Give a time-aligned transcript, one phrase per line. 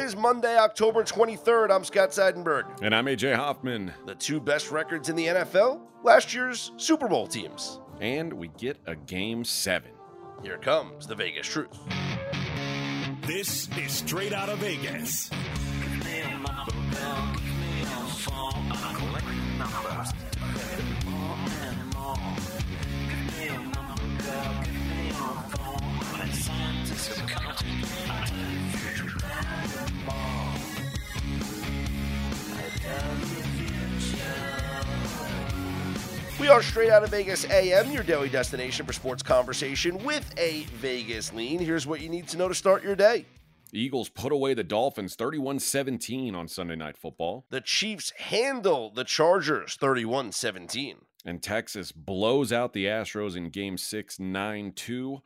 [0.00, 1.70] It is Monday, October 23rd.
[1.70, 2.80] I'm Scott Seidenberg.
[2.80, 3.92] And I'm AJ Hoffman.
[4.06, 7.80] The two best records in the NFL, last year's Super Bowl teams.
[8.00, 9.90] And we get a game seven.
[10.42, 11.78] Here comes the Vegas Truth.
[13.26, 15.28] This is straight out of Vegas.
[36.40, 40.62] We are straight out of Vegas AM, your daily destination for sports conversation with a
[40.76, 41.58] Vegas lean.
[41.58, 43.26] Here's what you need to know to start your day.
[43.72, 47.44] Eagles put away the Dolphins 31 17 on Sunday Night Football.
[47.50, 50.96] The Chiefs handle the Chargers 31 17.
[51.26, 55.18] And Texas blows out the Astros in game six, 9 2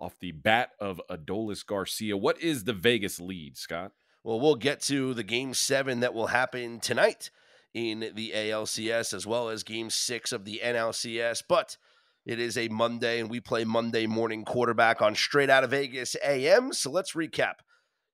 [0.00, 2.16] off the bat of Adolis Garcia.
[2.16, 3.92] What is the Vegas lead, Scott?
[4.28, 7.30] Well, we'll get to the game seven that will happen tonight
[7.72, 11.44] in the ALCS as well as game six of the NLCS.
[11.48, 11.78] But
[12.26, 16.14] it is a Monday and we play Monday morning quarterback on straight out of Vegas
[16.22, 16.74] AM.
[16.74, 17.60] So let's recap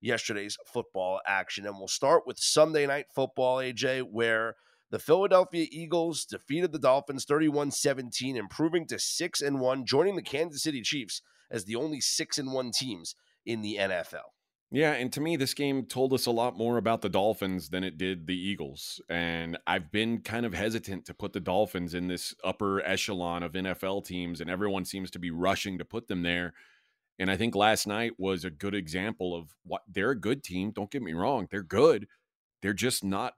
[0.01, 1.67] yesterday's football action.
[1.67, 4.55] And we'll start with Sunday night football, AJ, where
[4.93, 10.23] the Philadelphia Eagles defeated the Dolphins 31 17, improving to 6 and 1, joining the
[10.23, 14.34] Kansas City Chiefs as the only 6 and 1 teams in the NFL.
[14.75, 17.85] Yeah, and to me, this game told us a lot more about the Dolphins than
[17.85, 19.01] it did the Eagles.
[19.09, 23.53] And I've been kind of hesitant to put the Dolphins in this upper echelon of
[23.53, 26.55] NFL teams, and everyone seems to be rushing to put them there.
[27.21, 30.73] And I think last night was a good example of what they're a good team.
[30.73, 32.09] Don't get me wrong, they're good.
[32.61, 33.35] They're just not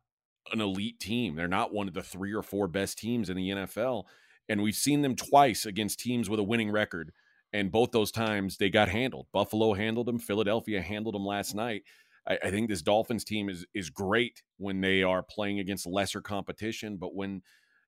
[0.53, 1.37] an elite team.
[1.37, 4.05] They're not one of the three or four best teams in the NFL.
[4.48, 7.12] And we've seen them twice against teams with a winning record
[7.52, 9.27] and both those times they got handled.
[9.33, 10.19] Buffalo handled them.
[10.19, 11.83] Philadelphia handled them last night.
[12.27, 16.20] I, I, think this Dolphins team is is great when they are playing against lesser
[16.20, 17.42] competition, but when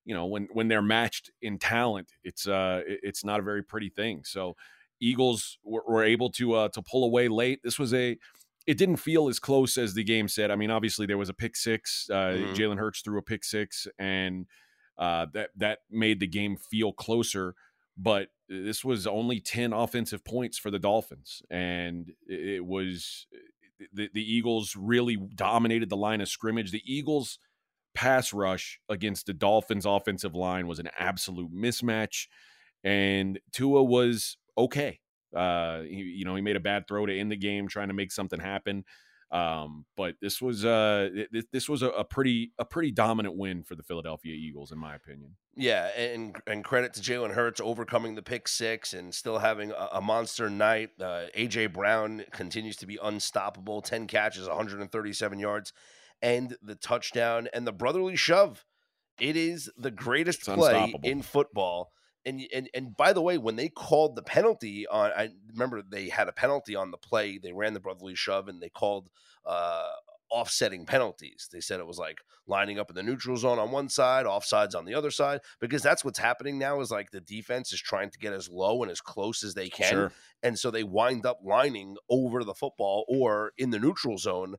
[0.04, 3.90] you know when when they're matched in talent, it's uh it's not a very pretty
[3.90, 4.22] thing.
[4.24, 4.56] So
[5.00, 7.60] Eagles were, were able to uh, to pull away late.
[7.62, 8.16] This was a
[8.66, 10.50] it didn't feel as close as the game said.
[10.50, 12.06] I mean, obviously there was a pick six.
[12.10, 12.52] Uh, mm-hmm.
[12.52, 14.46] Jalen Hurts threw a pick six, and
[14.98, 17.54] uh, that that made the game feel closer
[17.98, 21.42] but this was only 10 offensive points for the Dolphins.
[21.50, 23.26] And it was
[23.92, 26.70] the, the Eagles really dominated the line of scrimmage.
[26.70, 27.38] The Eagles'
[27.94, 32.26] pass rush against the Dolphins' offensive line was an absolute mismatch.
[32.84, 35.00] And Tua was okay.
[35.34, 37.94] Uh, he, you know, he made a bad throw to end the game, trying to
[37.94, 38.84] make something happen.
[39.30, 43.62] Um, but this was uh this, this was a, a, pretty a pretty dominant win
[43.62, 45.36] for the Philadelphia Eagles, in my opinion.
[45.54, 49.88] Yeah, and and credit to Jalen Hurts overcoming the pick six and still having a,
[49.94, 50.90] a monster night.
[50.98, 53.82] Uh, AJ Brown continues to be unstoppable.
[53.82, 55.74] Ten catches, 137 yards,
[56.22, 58.64] and the touchdown and the brotherly shove.
[59.20, 61.92] It is the greatest it's play in football
[62.24, 66.08] and and and by the way, when they called the penalty on, I remember they
[66.08, 67.38] had a penalty on the play.
[67.38, 69.08] They ran the brotherly shove, and they called
[69.46, 69.88] uh,
[70.30, 71.48] offsetting penalties.
[71.52, 74.74] They said it was like lining up in the neutral zone on one side, offsides
[74.74, 76.80] on the other side, because that's what's happening now.
[76.80, 79.68] Is like the defense is trying to get as low and as close as they
[79.68, 80.12] can, sure.
[80.42, 84.56] and so they wind up lining over the football or in the neutral zone,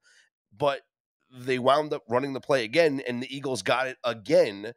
[0.58, 0.82] but
[1.32, 4.74] they wound up running the play again, and the Eagles got it again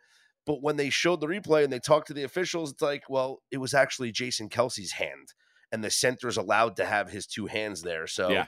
[0.46, 3.42] but when they showed the replay and they talked to the officials, it's like, well,
[3.50, 5.34] it was actually Jason Kelce's hand,
[5.70, 8.06] and the center is allowed to have his two hands there.
[8.06, 8.46] So yeah.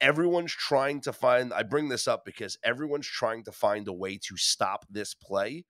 [0.00, 1.52] everyone's trying to find.
[1.52, 5.64] I bring this up because everyone's trying to find a way to stop this play,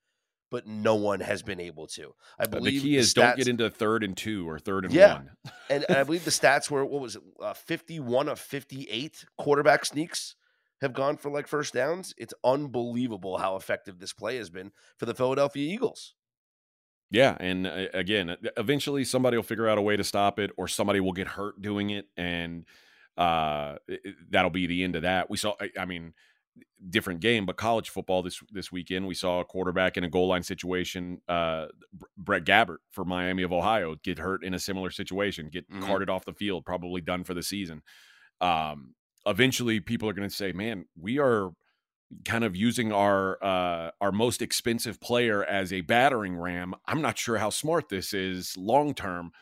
[0.50, 2.12] but no one has been able to.
[2.38, 4.92] I believe the key is stats, don't get into third and two or third and
[4.92, 5.14] yeah.
[5.14, 5.30] one.
[5.70, 9.86] and, and I believe the stats were what was it, uh, fifty-one of fifty-eight quarterback
[9.86, 10.36] sneaks
[10.80, 12.14] have gone for like first downs.
[12.16, 16.14] It's unbelievable how effective this play has been for the Philadelphia Eagles.
[17.10, 20.66] Yeah, and uh, again, eventually somebody will figure out a way to stop it, or
[20.66, 22.64] somebody will get hurt doing it, and
[23.16, 23.76] uh,
[24.28, 25.30] that'll be the end of that.
[25.30, 26.14] We saw, I mean,
[26.90, 30.28] different game, but college football this this weekend, we saw a quarterback in a goal
[30.28, 31.20] line situation.
[31.28, 31.66] Uh,
[32.16, 35.84] Brett Gabbert for Miami of Ohio get hurt in a similar situation, get mm-hmm.
[35.84, 37.82] carted off the field, probably done for the season.
[38.40, 38.94] Um,
[39.26, 41.50] eventually people are going to say, man, we are
[42.24, 46.74] kind of using our uh, our most expensive player as a battering ram.
[46.86, 49.32] I'm not sure how smart this is long term,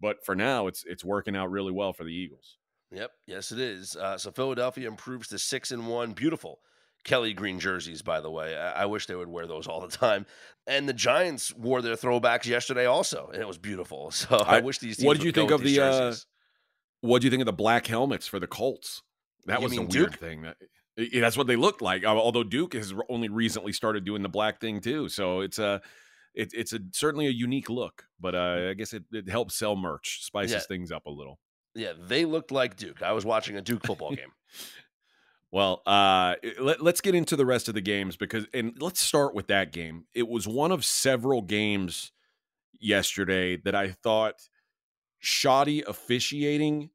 [0.00, 2.58] but for now, it's it's working out really well for the Eagles.
[2.92, 3.96] Yep, yes, it is.
[3.96, 6.12] Uh, so Philadelphia improves to six and one.
[6.12, 6.60] Beautiful.
[7.04, 8.56] Kelly green jerseys, by the way.
[8.56, 10.24] I-, I wish they would wear those all the time.
[10.66, 14.10] And the Giants wore their throwbacks yesterday also, and it was beautiful.
[14.14, 15.02] So I, I wish these.
[15.02, 15.80] what did you think of the?
[15.80, 16.14] Uh,
[17.00, 19.02] what do you think of the black helmets for the Colts?
[19.46, 20.16] That You was a weird Duke?
[20.18, 20.42] thing.
[20.42, 20.56] That
[21.20, 22.04] that's what they looked like.
[22.04, 25.80] Although Duke has only recently started doing the black thing too, so it's a
[26.34, 28.04] it, it's a certainly a unique look.
[28.20, 30.58] But uh, I guess it, it helps sell merch, spices Yeah.
[30.60, 31.38] things up a little.
[31.74, 33.02] Yeah, they looked like Duke.
[33.02, 34.32] I was watching a Duke football game.
[35.50, 39.34] Well, uh, let, let's get into the rest of the games because, and let's start
[39.34, 40.04] with that game.
[40.12, 42.10] It was one of several games
[42.80, 44.34] yesterday that I thought
[45.20, 46.90] shoddy officiating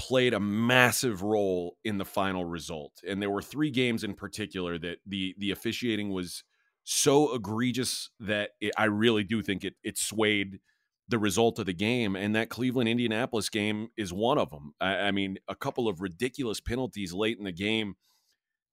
[0.00, 3.02] played a massive role in the final result.
[3.06, 6.42] And there were three games in particular that the the officiating was
[6.84, 10.60] so egregious that it, I really do think it it swayed
[11.06, 12.16] the result of the game.
[12.16, 14.72] And that Cleveland Indianapolis game is one of them.
[14.80, 17.96] I, I mean, a couple of ridiculous penalties late in the game.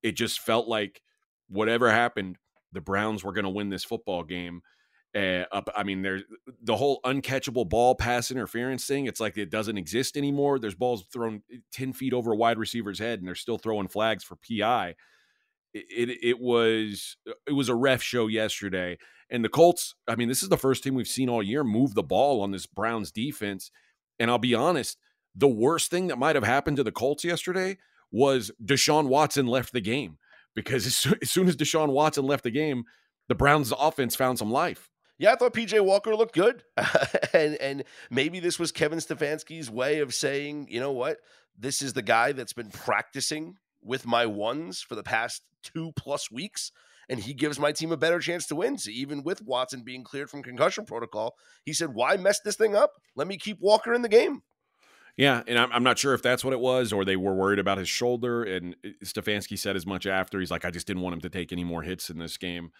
[0.03, 1.01] It just felt like
[1.49, 2.37] whatever happened,
[2.71, 4.61] the Browns were going to win this football game.
[5.17, 6.23] Uh, up, I mean, there's
[6.61, 9.07] the whole uncatchable ball pass interference thing.
[9.07, 10.59] It's like it doesn't exist anymore.
[10.59, 11.41] There's balls thrown
[11.71, 14.95] ten feet over a wide receiver's head, and they're still throwing flags for PI.
[15.73, 17.17] It, it it was
[17.47, 18.99] it was a ref show yesterday,
[19.31, 19.95] and the Colts.
[20.07, 22.51] I mean, this is the first team we've seen all year move the ball on
[22.51, 23.71] this Browns defense.
[24.19, 24.97] And I'll be honest,
[25.35, 27.77] the worst thing that might have happened to the Colts yesterday
[28.11, 30.17] was Deshaun Watson left the game
[30.55, 30.95] because as
[31.29, 32.83] soon as Deshaun Watson left the game,
[33.29, 34.89] the Browns' offense found some life.
[35.19, 36.63] Yeah, I thought PJ Walker looked good.
[37.33, 41.17] and and maybe this was Kevin Stefanski's way of saying, you know what?
[41.57, 46.31] This is the guy that's been practicing with my ones for the past two plus
[46.31, 46.71] weeks.
[47.09, 48.77] And he gives my team a better chance to win.
[48.77, 52.75] So even with Watson being cleared from concussion protocol, he said, Why mess this thing
[52.75, 52.91] up?
[53.15, 54.43] Let me keep Walker in the game.
[55.15, 57.57] Yeah, and I'm, I'm not sure if that's what it was, or they were worried
[57.57, 58.43] about his shoulder.
[58.43, 60.39] And uh, Stefanski said as much after.
[60.39, 62.71] He's like, I just didn't want him to take any more hits in this game.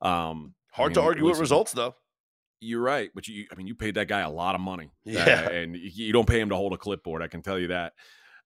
[0.00, 1.94] Um, I Hard to argue with results, though.
[2.60, 5.10] You're right, but you, I mean, you paid that guy a lot of money, Uh,
[5.10, 5.48] Yeah.
[5.50, 7.20] and you, you don't pay him to hold a clipboard.
[7.22, 7.92] I can tell you that.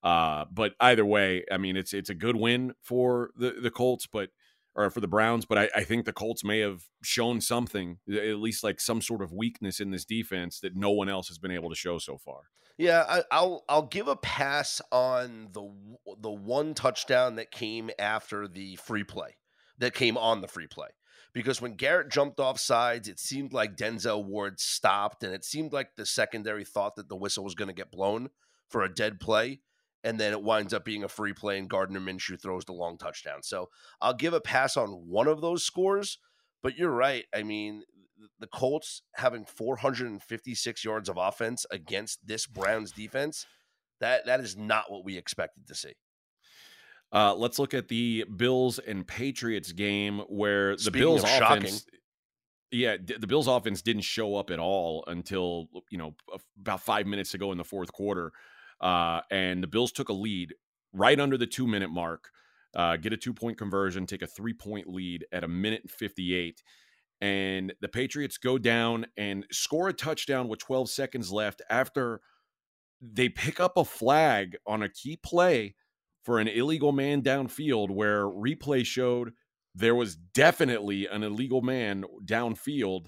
[0.02, 4.06] Uh, but either way, I mean, it's it's a good win for the the Colts,
[4.06, 4.30] but
[4.74, 5.44] or for the Browns.
[5.46, 9.22] But I, I think the Colts may have shown something, at least like some sort
[9.22, 12.18] of weakness in this defense that no one else has been able to show so
[12.18, 12.40] far.
[12.78, 15.72] Yeah, I, I'll I'll give a pass on the
[16.20, 19.36] the one touchdown that came after the free play,
[19.78, 20.88] that came on the free play,
[21.36, 25.70] because when Garrett jumped off sides, it seemed like Denzel Ward stopped, and it seemed
[25.70, 28.30] like the secondary thought that the whistle was going to get blown
[28.70, 29.60] for a dead play,
[30.02, 32.96] and then it winds up being a free play, and Gardner Minshew throws the long
[32.96, 33.42] touchdown.
[33.42, 33.68] So
[34.00, 36.18] I'll give a pass on one of those scores,
[36.62, 37.26] but you're right.
[37.34, 37.82] I mean,
[38.40, 43.44] the Colts having 456 yards of offense against this Browns defense,
[44.00, 45.96] that that is not what we expected to see.
[47.12, 51.58] Uh, let's look at the Bills and Patriots game where the Speaking Bills of shocking.
[51.64, 51.86] offense.
[52.72, 56.14] Yeah, the Bills offense didn't show up at all until you know
[56.60, 58.32] about five minutes to go in the fourth quarter,
[58.80, 60.52] uh, and the Bills took a lead
[60.92, 62.30] right under the two minute mark,
[62.74, 65.90] uh, get a two point conversion, take a three point lead at a minute and
[65.90, 66.60] fifty eight,
[67.20, 72.20] and the Patriots go down and score a touchdown with twelve seconds left after
[73.00, 75.76] they pick up a flag on a key play
[76.26, 79.32] for an illegal man downfield where replay showed
[79.74, 83.06] there was definitely an illegal man downfield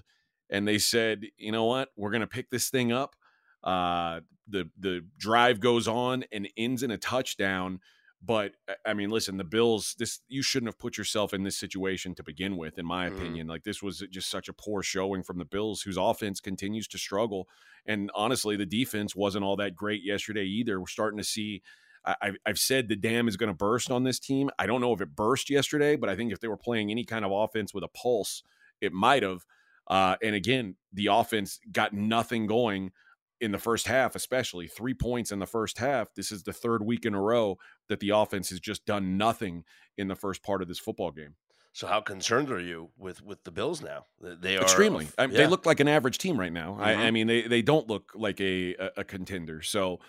[0.51, 1.91] and they said you know what?
[1.97, 3.17] We're going to pick this thing up.
[3.63, 7.81] Uh the the drive goes on and ends in a touchdown
[8.23, 11.59] but uh, i mean listen the bills this you shouldn't have put yourself in this
[11.59, 13.17] situation to begin with in my Mhm.
[13.19, 13.47] opinion.
[13.49, 16.99] Like this was just such a poor showing from the bills whose offense continues to
[16.99, 17.49] struggle
[17.85, 20.81] and honestly the defense wasn't all that great yesterday either.
[20.81, 21.63] We're starting to see
[22.05, 24.51] I- I've, I've said the dam is going to burst on this team.
[24.59, 27.05] I don't know if it burst yesterday, but I think if they were playing any
[27.05, 28.43] kind of offense with a pulse,
[28.81, 29.45] it might have.
[29.87, 32.93] Uh, and again, the offense got nothing going
[33.41, 36.13] in the first half, especially three points in the first half.
[36.15, 37.57] This is the third week in a row
[37.89, 39.65] that the offense has just done nothing
[39.97, 41.37] in the first part of this football game.
[41.73, 44.07] So how concerned are you with with the Bills now?
[44.21, 45.07] They- are Extremely.
[45.17, 46.77] I, They look like an average team right now.
[46.81, 47.13] I, I Mhm.
[47.13, 49.63] mean, they, they don't look like a, a, a contender.
[49.63, 50.01] So,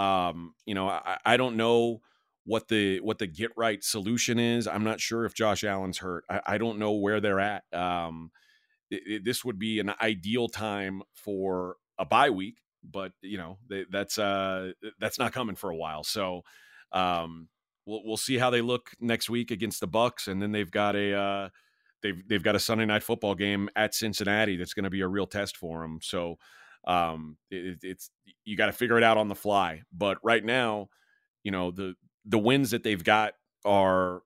[0.00, 2.00] um, you know, I, I don't know
[2.44, 4.66] what the what the get right solution is.
[4.66, 6.24] I'm not sure if Josh Allen's hurt.
[6.30, 7.64] I, I don't know where they're at.
[7.72, 8.30] Um,
[8.90, 13.58] it, it- this would be an ideal time for a bye week, but you know
[13.68, 16.04] they, that's uh that's not coming for a while.
[16.04, 16.42] So,
[16.92, 17.48] um,
[17.86, 20.96] we'll we'll see how they look next week against the Bucs, and then they've got
[20.96, 21.48] a uh,
[22.02, 25.08] they've they've got a Sunday night football game at Cincinnati that's going to be a
[25.08, 25.98] real test for them.
[26.02, 26.36] So
[26.86, 28.10] um, it, it's
[28.44, 29.82] you got to figure it out on the fly.
[29.92, 30.88] But right now,
[31.42, 31.94] you know the
[32.24, 33.34] the wins that they've got
[33.64, 34.22] are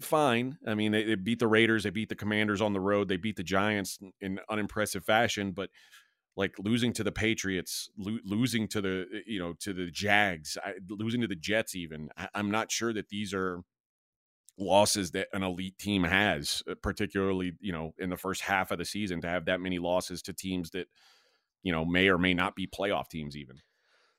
[0.00, 0.56] fine.
[0.66, 3.16] I mean, they, they beat the Raiders, they beat the Commanders on the road, they
[3.16, 5.52] beat the Giants in, unimpressive fashion.
[5.52, 5.70] But
[6.36, 10.56] like losing to the Patriots, lo- losing to the eh, you know to the Jags,
[10.64, 11.74] I, losing to the Jets.
[11.74, 13.60] Even I, I'm not sure that these are
[14.56, 18.78] losses that an elite team has, uh, particularly you know in the first half of
[18.78, 20.86] the season to have that many losses to teams that
[21.62, 23.56] you know may or may not be playoff teams even.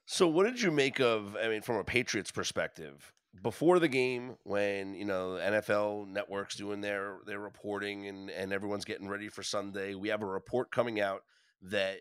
[0.06, 1.36] So, what did you make of?
[1.42, 6.82] I mean, from a Patriots perspective, before the game, when you know NFL networks doing
[6.82, 11.00] their their reporting and and everyone's getting ready for Sunday, we have a report coming
[11.00, 11.22] out
[11.62, 11.98] that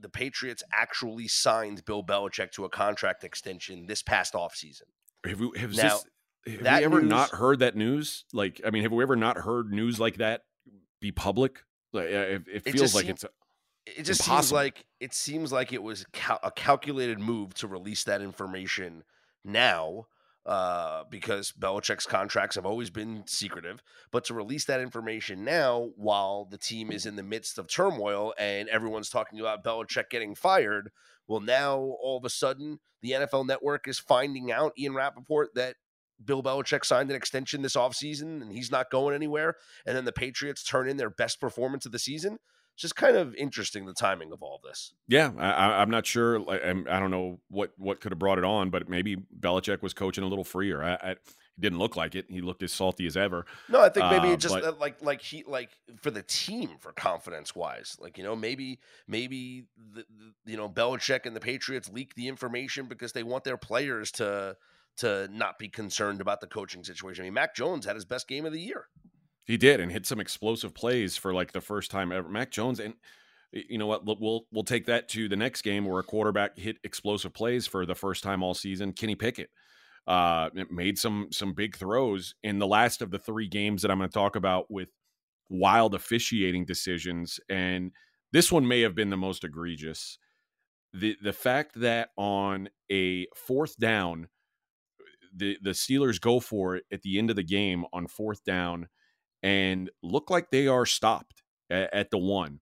[0.00, 4.82] the Patriots actually signed Bill Belichick to a contract extension this past offseason.
[5.24, 6.00] Have we have Now,
[6.46, 8.24] this, have we ever news- not heard that news?
[8.32, 10.42] Like, I mean, have we ever not heard news like that
[11.00, 11.60] be public?
[11.92, 13.24] Like, uh, it, it feels like it's
[13.86, 18.04] It just seems like it seems like it was cal- a calculated move to release
[18.04, 19.04] that information
[19.44, 20.06] now,
[20.46, 23.82] uh, because Belichick's contracts have always been secretive.
[24.10, 28.34] But to release that information now, while the team is in the midst of turmoil
[28.38, 30.90] and everyone's talking about Belichick getting fired,
[31.26, 35.76] well, now all of a sudden the NFL Network is finding out Ian Rapoport that.
[36.24, 39.56] Bill Belichick signed an extension this offseason and he's not going anywhere.
[39.84, 42.38] And then the Patriots turn in their best performance of the season.
[42.74, 44.92] It's just kind of interesting the timing of all this.
[45.06, 46.36] Yeah, I, I- I'm not sure.
[46.50, 49.94] I'm, I don't know what what could have brought it on, but maybe Belichick was
[49.94, 50.82] coaching a little freer.
[50.82, 51.16] I, I,
[51.58, 52.26] didn't look like it.
[52.28, 53.46] He looked as salty as ever.
[53.68, 56.22] No, I think maybe Uh, it just but- uh, like like he like for the
[56.22, 60.04] team for confidence wise, like you know maybe maybe the,
[60.44, 64.10] the, you know Belichick and the Patriots leak the information because they want their players
[64.12, 64.56] to
[64.96, 67.22] to not be concerned about the coaching situation.
[67.22, 68.88] I mean, Mac Jones had his best game of the year.
[69.44, 72.28] He did and hit some explosive plays for like the first time ever.
[72.28, 72.94] Mac Jones and
[73.52, 74.04] you know what?
[74.04, 77.86] We'll we'll take that to the next game where a quarterback hit explosive plays for
[77.86, 78.92] the first time all season.
[78.92, 79.50] Kenny Pickett
[80.06, 83.98] uh, made some some big throws in the last of the three games that I'm
[83.98, 84.88] going to talk about with
[85.48, 87.92] wild officiating decisions, and
[88.32, 90.18] this one may have been the most egregious.
[90.92, 94.28] the The fact that on a fourth down,
[95.32, 98.88] the the Steelers go for it at the end of the game on fourth down
[99.44, 102.60] and look like they are stopped at, at the one.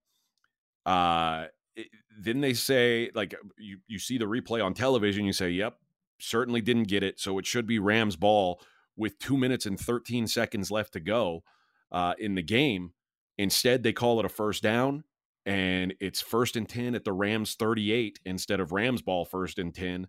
[0.85, 1.47] Uh,
[1.77, 1.89] it-
[2.21, 5.79] then they say like you you see the replay on television, you say, "Yep,
[6.21, 8.61] certainly didn't get it." So it should be Rams ball
[8.97, 11.45] with two minutes and thirteen seconds left to go
[11.91, 12.93] uh, in the game.
[13.39, 15.05] Instead, they call it a first down,
[15.47, 19.75] and it's first and ten at the Rams thirty-eight instead of Rams ball first and
[19.75, 20.09] ten,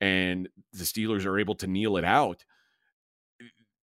[0.00, 2.44] and the Steelers are able to kneel it out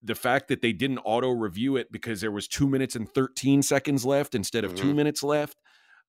[0.04, 3.62] the fact that they didn't auto review it because there was two minutes and 13
[3.64, 4.96] seconds left instead of 2 Mhm.
[4.96, 5.58] minutes left.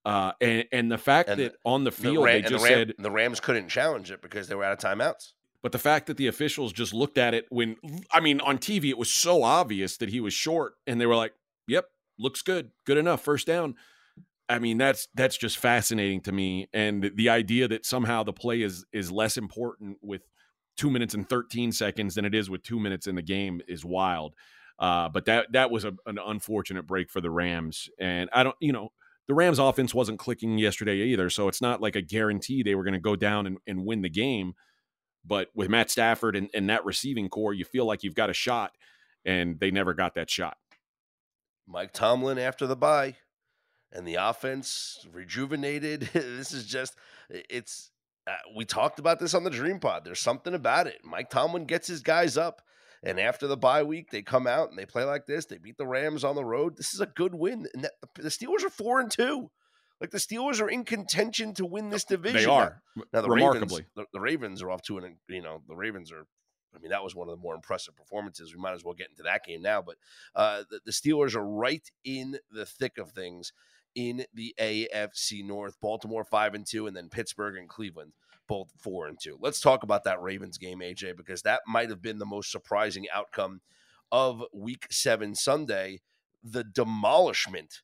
[0.04, 2.88] Uh, and, and the fact And that on the The field, they just the, Ram-
[2.88, 5.32] said, the Rams couldn't challenge it because they were out of timeouts.
[5.62, 7.76] but the fact that the officials just looked at it when,
[8.12, 11.16] I mean, on TV, it was so obvious that he was short and they were
[11.16, 11.32] like,
[11.66, 11.86] yep,
[12.18, 13.76] looks good, good enough, first down.
[14.46, 16.68] I mean, that's that's just fascinating to me.
[16.74, 20.20] And the idea that somehow the play is is less important with
[20.76, 23.84] two minutes and 13 seconds than it is with two minutes in the game is
[23.84, 24.34] wild.
[24.78, 27.88] Uh, but that that was a, an unfortunate break for the Rams.
[27.98, 28.90] And I don't, you know,
[29.28, 31.30] the Rams offense wasn't clicking yesterday either.
[31.30, 34.02] So it's not like a guarantee they were going to go down and, and win
[34.02, 34.54] the game.
[35.24, 38.34] But with Matt Stafford and, and that receiving corps, you feel like you've got a
[38.34, 38.72] shot.
[39.24, 40.58] And they never got that shot.
[41.66, 43.16] Mike Tomlin after the bye
[43.90, 46.00] and the offense rejuvenated.
[46.12, 46.96] this is just
[47.30, 47.90] it's
[48.26, 50.04] uh, we talked about this on the Dream Pod.
[50.04, 51.00] There's something about it.
[51.04, 52.62] Mike Tomlin gets his guys up
[53.04, 55.44] and after the bye week they come out and they play like this.
[55.44, 56.76] They beat the Rams on the road.
[56.76, 57.66] This is a good win.
[57.74, 59.50] And that, the Steelers are 4 and 2.
[60.00, 62.40] Like the Steelers are in contention to win this division.
[62.40, 62.52] They now.
[62.52, 63.82] are Now the remarkably.
[63.82, 66.26] Ravens, the, the Ravens are off to an you know the Ravens are.
[66.74, 68.52] I mean that was one of the more impressive performances.
[68.52, 69.94] We might as well get into that game now, but
[70.34, 73.52] uh, the, the Steelers are right in the thick of things
[73.94, 75.76] in the AFC North.
[75.80, 78.12] Baltimore five and two, and then Pittsburgh and Cleveland
[78.46, 79.38] both four and two.
[79.40, 83.06] Let's talk about that Ravens game, AJ, because that might have been the most surprising
[83.12, 83.60] outcome
[84.12, 86.00] of Week Seven Sunday.
[86.42, 87.80] The demolishment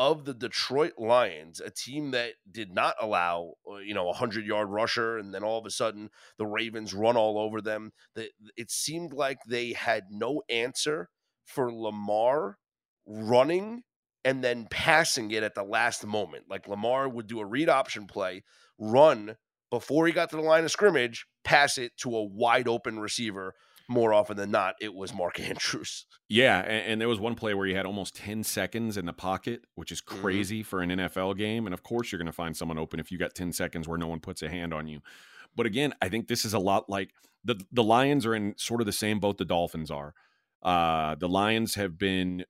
[0.00, 4.46] of the Detroit Lions, a team that did not allow, uh, you know, a hundred
[4.46, 7.92] yard rusher, and then all of a sudden the Ravens run all over them.
[8.14, 11.10] The, it seemed like they had no answer
[11.44, 12.56] for Lamar
[13.06, 13.82] running
[14.24, 16.44] and then passing it at the last moment.
[16.48, 18.42] Like Lamar would do a read option play,
[18.78, 19.36] run
[19.70, 23.54] before he got to the line of scrimmage, pass it to a wide open receiver.
[23.88, 26.06] More often than not, it was Mark Andrews.
[26.28, 29.12] Yeah, and, and there was one play where he had almost 10 seconds in the
[29.12, 30.20] pocket, which is Mhm.
[30.20, 31.66] crazy for an NFL game.
[31.66, 33.98] And of course, you're going to find someone open if you got 10 seconds where
[33.98, 35.00] no one puts a hand on you.
[35.56, 37.10] But again, I think this is a lot like
[37.42, 40.14] the the Lions are in sort of the same boat the Dolphins are.
[40.62, 42.44] Uh, the Lions have been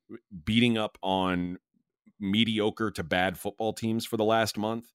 [0.45, 1.59] beating up on
[2.19, 4.93] mediocre to bad football teams for the last month,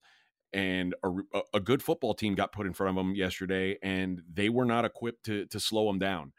[0.52, 4.48] and a, a, good football team got put in front of them yesterday, and they
[4.48, 6.32] were not equipped to to slow them down.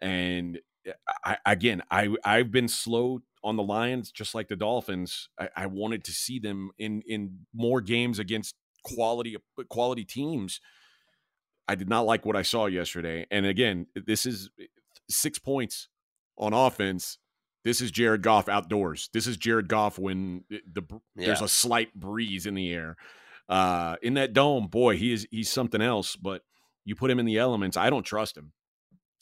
[0.00, 0.92] And eh,
[1.24, 5.30] I, again, I I've been slow on the Lions, just like the Dolphins.
[5.38, 8.54] I, I wanted to see them in in more games against
[8.84, 9.36] quality
[9.70, 10.60] quality teams.
[11.66, 13.26] I did not like what I saw yesterday.
[13.30, 14.66] And again, this is eh,
[15.08, 15.88] six points
[16.38, 17.18] on offense.
[17.64, 19.10] This is Jared Goff outdoors.
[19.12, 20.82] This is Jared Goff when the
[21.16, 21.26] yeah.
[21.26, 22.96] there's a slight breeze in the air.
[23.48, 26.16] Uh, in that dome, boy, he is he's something else.
[26.16, 26.42] But
[26.84, 28.52] you put him in the elements, I don't trust him.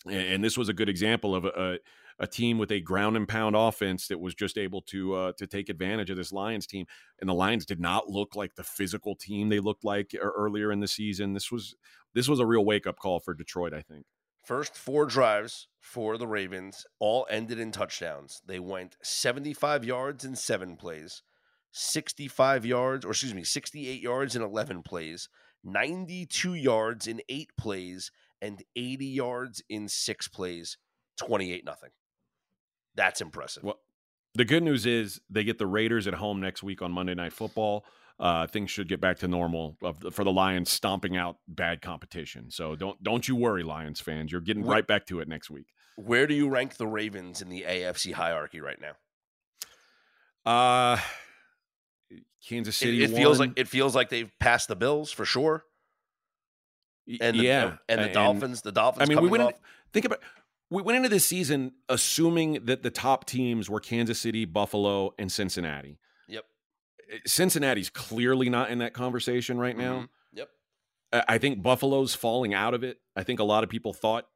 [0.04, 1.78] And, and this was a good example of a, a
[2.18, 5.46] a team with a ground and pound offense that was just able to uh, to
[5.46, 6.87] take advantage of this Lions team.
[7.20, 10.80] And the Lions did not look like the physical team they looked like earlier in
[10.80, 11.35] the season.
[11.35, 11.75] This was
[12.14, 14.06] this was a real wake up call for Detroit, I think.
[14.47, 18.43] First four drives for the Ravens all ended in touchdowns.
[18.47, 21.25] They went 75 yards in seven plays,
[21.73, 25.29] 65 yards, or excuse me, 68 yards in 11 plays,
[25.65, 30.79] 92 yards in eight plays, and 80 yards in six plays,
[31.19, 31.91] 28 nothing.
[32.95, 33.65] That's impressive.
[33.65, 33.81] Well,
[34.37, 37.33] the good news is they get the Raiders at home next week on Monday Night
[37.33, 37.85] Football.
[38.18, 39.76] Uh, things should get back to normal
[40.11, 42.50] for the Lions stomping out bad competition.
[42.50, 44.32] So don't don't you worry, Lions fans.
[44.32, 45.66] You're getting right back to it next week.
[45.96, 48.92] Where do you rank the Ravens in the AFC hierarchy right now?
[50.50, 50.99] Uh
[52.46, 53.02] Kansas City.
[53.02, 55.64] It, it feels like it feels like they've passed the Bills for sure.
[57.20, 58.62] And the, yeah, and the and, Dolphins.
[58.62, 59.08] The Dolphins.
[59.08, 59.42] I mean, we went.
[59.42, 59.50] In,
[59.92, 60.20] think about
[60.70, 65.30] we went into this season assuming that the top teams were Kansas City, Buffalo, and
[65.30, 65.99] Cincinnati.
[67.10, 69.94] Eh, Cincinnati's clearly not in that conversation right now.
[69.94, 70.38] Mm-hmm.
[70.38, 70.48] Yep.
[71.28, 72.98] I think Buffalo's falling out of it.
[73.14, 74.26] I think a lot of people thought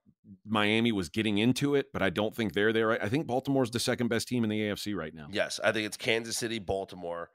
[0.46, 3.02] Miami was getting into it, but I don't think they're there.
[3.02, 5.26] I think Baltimore's the second best team in the AFC right now.
[5.30, 7.30] Yes, I think it's Kansas City, Baltimore,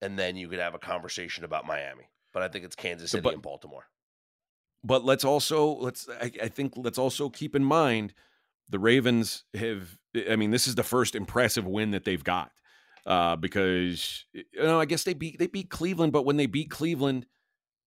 [0.00, 2.10] and then you could have a conversation about Miami.
[2.32, 3.86] But I think it's Kansas City but, and Baltimore.
[4.84, 8.14] But let's also let's I, I think let's also keep in mind
[8.68, 9.96] the Ravens have,
[10.28, 12.50] I mean, this is the first impressive win that they've got
[13.06, 16.70] uh, because you know I guess they beat they beat Cleveland, but when they beat
[16.70, 17.26] Cleveland,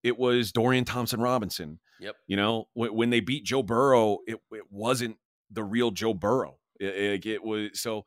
[0.04, 1.80] it was Dorian Thompson Robinson.
[2.00, 2.16] Yep.
[2.28, 5.18] You know when, when they beat Joe Burrow, it it wasn't
[5.52, 6.58] the real Joe Burrow.
[6.80, 8.06] It, it, was so.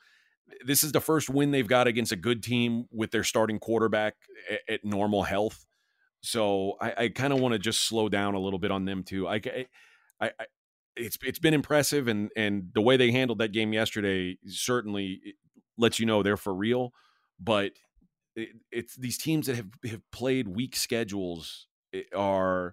[0.66, 4.14] This is the first win they've got against a good team with their starting quarterback
[4.51, 5.66] at, at normal health.
[6.22, 9.03] So I, I kind of want to just slow down a little bit on them
[9.03, 9.29] too.
[9.29, 9.40] I,
[10.20, 10.46] I, I
[10.96, 15.20] it's it's been impressive, and and the way they handled that game yesterday certainly
[15.83, 16.95] lets you know they're for real.
[17.38, 17.73] But
[18.35, 21.66] it, it's these teams that have have played weak schedules
[22.16, 22.73] are,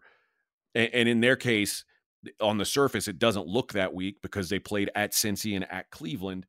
[0.73, 1.83] and, and in their case,
[2.39, 5.89] on the surface, it doesn't look that weak because they played at Cincy and at
[5.89, 6.45] Cleveland.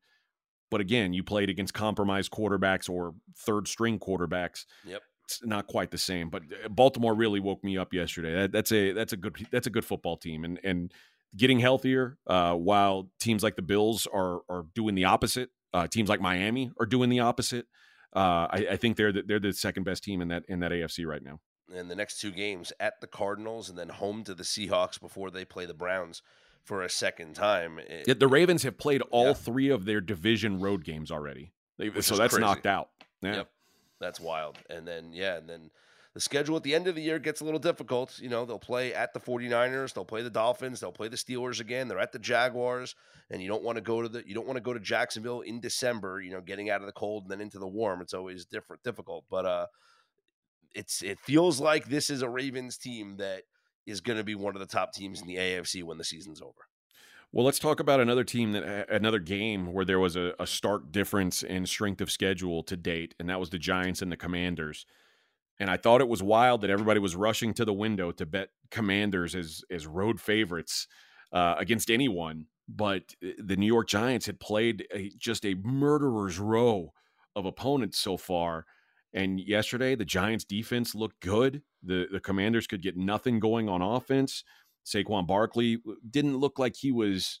[0.69, 4.65] But again, you played against compromised quarterbacks or third string quarterbacks.
[4.85, 5.01] Yep.
[5.25, 6.29] It's not quite the same.
[6.29, 8.33] But eh, Baltimore really woke me up yesterday.
[8.33, 10.45] That, that's a that's a good that's a good football team.
[10.45, 10.93] And and
[11.35, 15.49] getting healthier, uh, while teams like the Bills are are doing the opposite.
[15.73, 17.65] Uh, teams like Miami are doing the opposite.
[18.13, 20.71] Uh, I, I, think they're the, they're the second best team in that in that
[20.71, 21.39] AFC right now.
[21.73, 25.31] And the next two games at the Cardinals and then home to the Seahawks before
[25.31, 26.21] they play the Browns
[26.63, 27.79] for a second time.
[27.79, 29.33] It, yeah, the Ravens have played all yeah.
[29.33, 32.41] three of their division road games already, they, so that's crazy.
[32.41, 32.89] knocked out.
[33.21, 33.37] Yeah.
[33.37, 33.51] Yep,
[33.99, 34.57] that's wild.
[34.69, 35.71] And then yeah, and then
[36.13, 38.19] the schedule at the end of the year gets a little difficult.
[38.19, 41.59] You know, they'll play at the 49ers, they'll play the Dolphins, they'll play the Steelers
[41.59, 41.87] again.
[41.87, 42.95] They're at the Jaguars,
[43.29, 45.41] and you don't want to go to the you don't want to go to Jacksonville
[45.41, 48.01] in December, you know, getting out of the cold and then into the warm.
[48.01, 49.25] It's always different difficult.
[49.29, 49.67] But uh
[50.73, 53.43] it's it feels like this is a Ravens team that
[53.85, 56.41] is going to be one of the top teams in the AFC when the season's
[56.41, 56.67] over.
[57.33, 60.91] Well, let's talk about another team that another game where there was a, a stark
[60.91, 64.85] difference in strength of schedule to date, and that was the Giants and the Commanders.
[65.61, 68.49] And I thought it was wild that everybody was rushing to the window to bet
[68.71, 70.87] Commanders as as road favorites
[71.31, 72.47] uh, against anyone.
[72.67, 76.93] But uh, the New York Giants had played a, just a murderer's row
[77.35, 78.65] of opponents so far.
[79.13, 81.61] And yesterday, the Giants' defense looked good.
[81.83, 84.43] The the Commanders could get nothing going on offense.
[84.83, 87.39] Saquon Barkley uh, didn't look like he was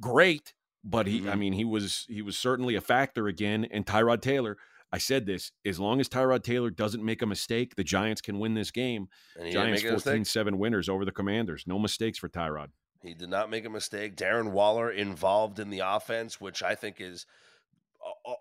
[0.00, 1.30] great, but he, mm-hmm.
[1.30, 3.64] I mean, he was he was certainly a factor again.
[3.70, 4.56] And Tyrod Taylor
[4.92, 8.38] I said this as long as Tyrod Taylor doesn't make a mistake, the Giants can
[8.38, 9.08] win this game.
[9.50, 11.64] Giants 14 7 winners over the Commanders.
[11.66, 12.68] No mistakes for Tyrod.
[13.02, 14.16] He did not make a mistake.
[14.16, 17.26] Darren Waller involved in the offense, which I think is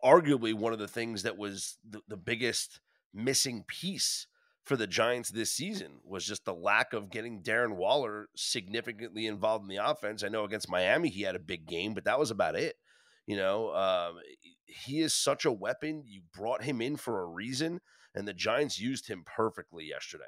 [0.03, 2.79] arguably one of the things that was the, the biggest
[3.13, 4.27] missing piece
[4.63, 9.63] for the Giants this season was just the lack of getting Darren Waller significantly involved
[9.63, 10.23] in the offense.
[10.23, 12.75] I know against Miami he had a big game, but that was about it.
[13.31, 14.19] You know, um,
[14.65, 16.03] he is such a weapon.
[16.05, 17.79] You brought him in for a reason.
[18.13, 20.25] and the Giants used him perfectly yesterday.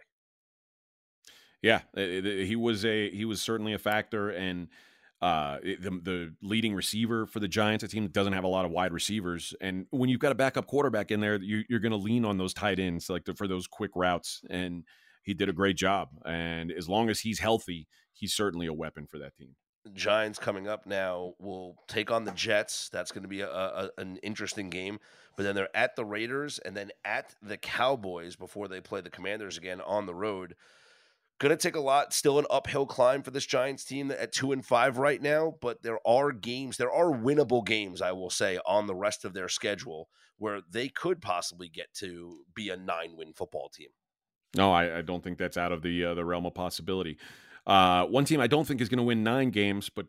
[1.62, 4.70] Yeah, he was a he was certainly a factor, and
[5.22, 8.64] uh, the the leading receiver for the Giants, a team that doesn't have a lot
[8.64, 11.92] of wide receivers, and when you've got a backup quarterback in there, you, are going
[11.92, 14.86] to lean on those tight ends like the, for those quick routes, and
[15.24, 16.08] he did a great job.
[16.26, 19.56] And as long as he's healthy, he's certainly a weapon for that team.
[19.94, 22.90] Giants coming up now will take on the Jets.
[22.90, 25.00] That's going to be a, a, an interesting game.
[25.36, 29.10] But then they're at the Raiders and then at the Cowboys before they play the
[29.10, 30.56] Commanders again on the road.
[31.40, 34.52] Going to take a lot, still an uphill climb for this Giants team at two
[34.52, 35.56] and five right now.
[35.60, 39.34] But there are games, there are winnable games, I will say, on the rest of
[39.34, 43.90] their schedule where they could possibly get to be a nine win football team.
[44.56, 47.18] No, I, I, don't think that's out of the uh, the realm of possibility.
[47.66, 50.08] Uh, one team I don't think is going to win nine games, but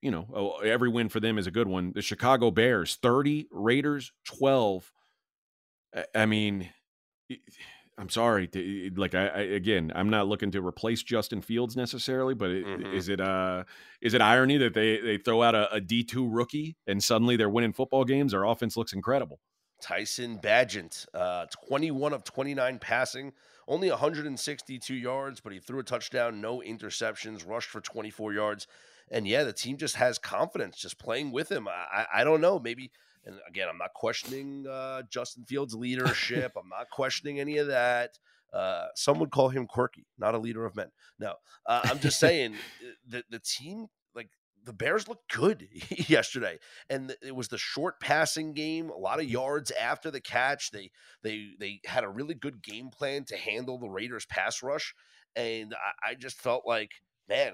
[0.00, 1.92] you know oh, every win for them is a good one.
[1.94, 4.90] The Chicago Bears, thirty, Raiders, twelve.
[6.14, 6.70] I mean,
[7.98, 8.46] I'm sorry.
[8.48, 12.66] To, like I, I, again, I'm not looking to replace Justin Fields necessarily, but it,
[12.66, 12.94] mm-hmm.
[12.94, 13.64] is it uh
[14.00, 17.48] is it irony that they they throw out a a D2 rookie and suddenly they're
[17.48, 18.34] winning football games?
[18.34, 19.40] Our offense looks incredible.
[19.82, 23.32] Tyson Bagent, uh, 21 of 29 passing,
[23.68, 28.66] only 162 yards, but he threw a touchdown, no interceptions, rushed for 24 yards.
[29.10, 31.68] And yeah, the team just has confidence just playing with him.
[31.68, 32.58] I, I don't know.
[32.58, 32.90] Maybe,
[33.24, 36.52] and again, I'm not questioning uh, Justin Fields' leadership.
[36.56, 38.18] I'm not questioning any of that.
[38.52, 40.88] Uh, some would call him quirky, not a leader of men.
[41.18, 41.34] No,
[41.66, 42.54] uh, I'm just saying
[43.08, 43.88] the the team
[44.66, 45.68] the Bears looked good
[46.08, 46.58] yesterday,
[46.90, 48.90] and it was the short passing game.
[48.90, 49.32] A lot of mm-hmm.
[49.32, 50.70] yards after the catch.
[50.70, 50.90] They
[51.22, 54.94] they they had a really good game plan to handle the Raiders' pass rush,
[55.34, 56.90] and I, I just felt like,
[57.28, 57.52] man,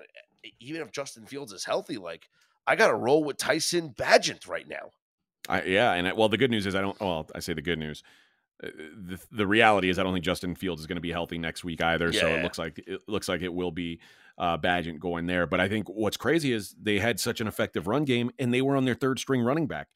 [0.58, 2.28] even if Justin Fields is healthy, like
[2.66, 4.90] I got to roll with Tyson Bagent right now.
[5.48, 6.98] I, yeah, and I, well, the good news is I don't.
[7.00, 8.02] Well, I say the good news.
[8.62, 11.38] Uh, the, the reality is I don't think Justin Fields is going to be healthy
[11.38, 12.10] next week either.
[12.10, 12.20] Yeah.
[12.20, 14.00] So it looks like it looks like it will be
[14.38, 15.46] uh, Bagent going there.
[15.46, 18.62] But I think what's crazy is they had such an effective run game and they
[18.62, 19.88] were on their third string running back.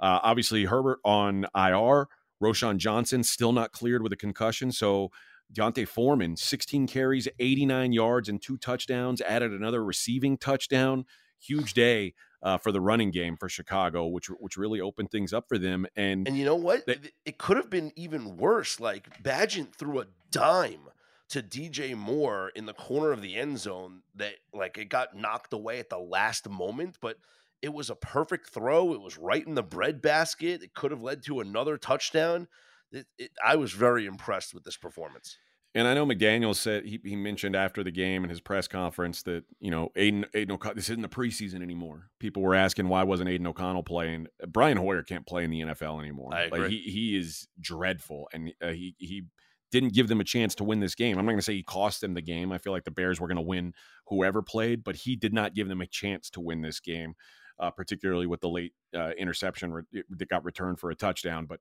[0.00, 2.08] Uh, obviously, Herbert on IR,
[2.42, 4.72] Roschon Johnson still not cleared with a concussion.
[4.72, 5.10] So
[5.52, 11.04] D'Onta Foreman, 16 carries, 89 yards, and two touchdowns, added another receiving touchdown.
[11.38, 15.48] Huge day uh, for the running game for Chicago, which which really opened things up
[15.48, 15.86] for them.
[15.96, 16.86] And and you know what?
[16.86, 18.78] They, it could have been even worse.
[18.78, 20.90] Like Bagent threw a dime
[21.30, 25.54] to DJ Moore in the corner of the end zone that like it got knocked
[25.54, 27.16] away at the last moment, but
[27.62, 28.92] it was a perfect throw.
[28.92, 30.62] It was right in the bread basket.
[30.62, 32.46] It could have led to another touchdown.
[32.92, 35.38] It, it, I was very impressed with this performance.
[35.76, 39.22] And I know McDaniel said he, he mentioned after the game in his press conference
[39.24, 42.10] that you know Aidan Aidan O'Connell this isn't the preseason anymore.
[42.20, 44.28] People were asking why wasn't Aidan O'Connell playing.
[44.46, 46.30] Brian Hoyer can't play in the NFL anymore.
[46.50, 49.24] Like he he is dreadful, and uh, he he
[49.72, 51.18] didn't give them a chance to win this game.
[51.18, 52.52] I'm not going to say he cost them the game.
[52.52, 53.74] I feel like the Bears were going to win
[54.06, 57.14] whoever played, but he did not give them a chance to win this game,
[57.58, 61.46] uh, particularly with the late uh, interception re- that got returned for a touchdown.
[61.46, 61.60] But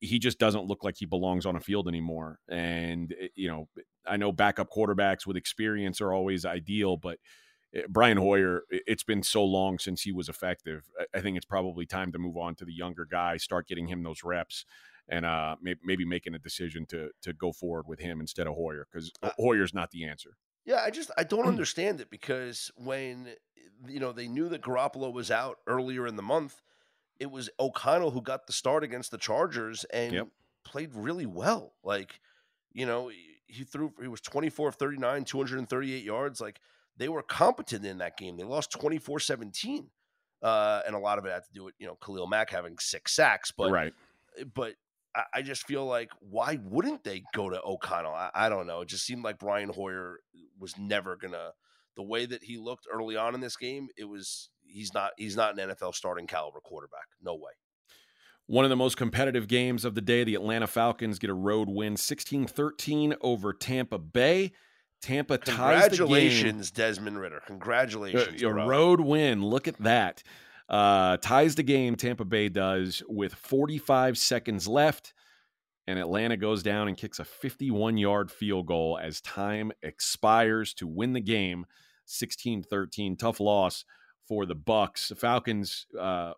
[0.00, 2.38] he just doesn't look like he belongs on a field anymore.
[2.48, 3.68] And, eh, you know,
[4.06, 7.18] I know backup quarterbacks with experience are always ideal, but
[7.74, 10.84] eh, Brian Hoyer, it's been so long since he was effective.
[11.14, 14.02] I think it's probably time to move on to the younger guy, start getting him
[14.02, 14.64] those reps
[15.08, 18.54] and uh, maybe, maybe making a decision to to go forward with him instead of
[18.54, 20.36] Hoyer because uh, Hoyer's not the answer.
[20.64, 23.28] Yeah, I just I don't understand it because when
[23.86, 26.60] you know they knew that Garoppolo was out earlier in the month,
[27.18, 30.28] it was O'Connell who got the start against the Chargers and yep.
[30.64, 31.74] played really well.
[31.84, 32.20] Like,
[32.72, 33.10] you know,
[33.46, 36.40] he threw he was 24 of 39, 238 yards.
[36.40, 36.60] Like
[36.96, 38.36] they were competent in that game.
[38.36, 39.86] They lost 24-17.
[40.42, 42.76] Uh, and a lot of it had to do with, you know, Khalil Mack having
[42.78, 43.94] six sacks, but right.
[44.54, 44.74] But
[45.34, 48.14] I, just feel like why wouldn't they go to O'Connell?
[48.14, 48.80] I, I don't know.
[48.80, 51.52] It just seemed like Brian Hoyer uh, was never gonna.
[51.96, 55.36] The way that he looked early on in this game, it was he's not he's
[55.36, 57.06] not an NFL starting caliber quarterback.
[57.22, 57.52] No way.
[58.46, 61.68] One of the most competitive games of the day, the Atlanta Falcons get a road
[61.68, 64.52] win 16-13 over Tampa Bay.
[65.00, 66.06] Tampa ties the game.
[66.06, 67.36] Congratulations, Desmond Ridder.
[67.36, 68.42] Uh, congratulations.
[68.42, 69.44] A, a road win.
[69.44, 70.22] Look at that.
[70.68, 75.12] Uh, ties the game, Tampa Bay does, with 45 seconds left.
[75.86, 80.86] And Atlanta goes down and kicks a 51 yard field goal as time expires to
[80.86, 81.66] win the game
[82.06, 83.16] 16 13.
[83.16, 83.84] Tough loss
[84.26, 85.08] for the Bucs.
[85.08, 86.32] The Falcons, uh,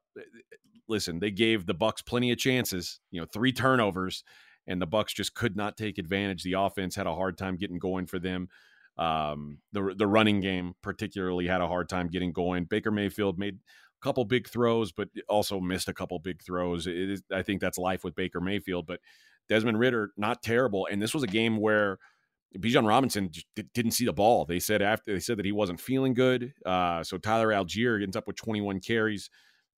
[0.88, 4.24] listen, they gave the Bucs plenty of chances, you know, three turnovers,
[4.66, 6.42] and the Bucs just could not take advantage.
[6.42, 8.48] The offense had a hard time getting going for them.
[8.96, 12.64] Um, the the running game particularly had a hard time getting going.
[12.64, 13.58] Baker Mayfield made
[14.04, 16.86] couple big throws, but also missed a couple big throws.
[17.32, 18.86] I think that's life with Baker Mayfield.
[18.86, 19.00] But
[19.48, 20.86] Desmond Ridder, not terrible.
[20.90, 21.98] And this was a game where
[22.58, 23.30] Bijan Robinson
[23.72, 24.44] didn't see the ball.
[24.44, 26.52] They said after they said that he wasn't feeling good.
[26.64, 29.30] Uh, so Tyler Allgeier ends up with 21 carries.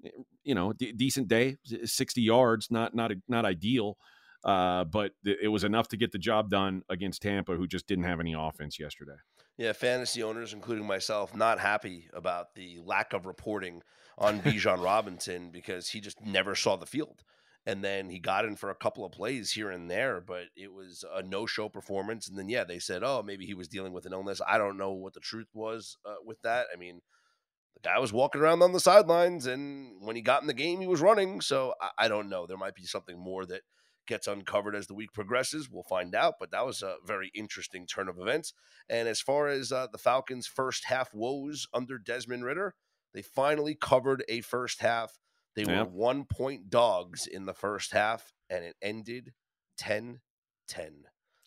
[0.05, 0.11] Eh,
[0.45, 3.97] you know, d- decent day, 60 yards, not not not ideal,
[4.45, 7.87] uh, but th- it was enough to get the job done against Tampa, who just
[7.87, 9.17] didn't have any offense yesterday.
[9.59, 13.83] Yeah, fantasy owners, including myself, not happy about the lack of reporting
[14.19, 17.23] on Bijan Robinson because he just never saw the field
[17.67, 20.73] and then he got in for a couple of plays here and there, but it
[20.73, 22.29] was a no-show performance.
[22.29, 24.41] And then yeah, they said, oh, maybe he was dealing with an illness.
[24.47, 26.67] I don't know what the truth was uh, with that.
[26.73, 27.01] I mean,
[27.75, 30.81] the guy was walking around on the sidelines, and when he got in the game,
[30.81, 31.41] he was running.
[31.41, 32.47] So I, I don't know.
[32.47, 33.63] There might be something more that
[34.07, 35.69] gets uncovered as the week progresses.
[35.71, 36.35] We'll find out.
[36.39, 38.53] But that was a very interesting turn of events.
[38.89, 42.75] And as far as uh, the Falcons' first half woes under Desmond Ridder,
[43.15, 45.19] they finally covered a first half
[45.57, 49.33] they were one point dogs in the first half, and it ended
[49.79, 50.21] 10
[50.69, 50.93] 10.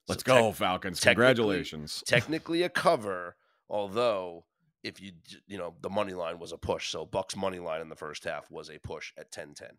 [0.08, 1.00] Let's so go, te- Falcons.
[1.00, 2.04] Congratulations.
[2.08, 3.36] Technically, technically a cover,
[3.70, 4.46] although
[4.84, 5.12] if you
[5.48, 8.24] you know the money line was a push so bucs money line in the first
[8.24, 9.72] half was a push at 10-10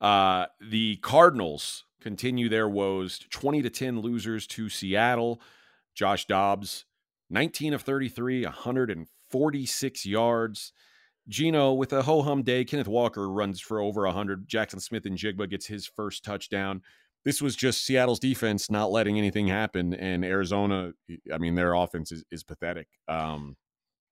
[0.00, 5.40] uh, the cardinals continue their woes 20 to 10 losers to seattle
[5.94, 6.84] josh dobbs
[7.30, 10.72] 19 of 33 146 yards
[11.28, 12.64] Gino with a ho hum day.
[12.64, 14.46] Kenneth Walker runs for over 100.
[14.46, 16.82] Jackson Smith-Njigba gets his first touchdown.
[17.24, 19.94] This was just Seattle's defense not letting anything happen.
[19.94, 20.92] And Arizona,
[21.32, 22.88] I mean, their offense is, is pathetic.
[23.08, 23.56] Um,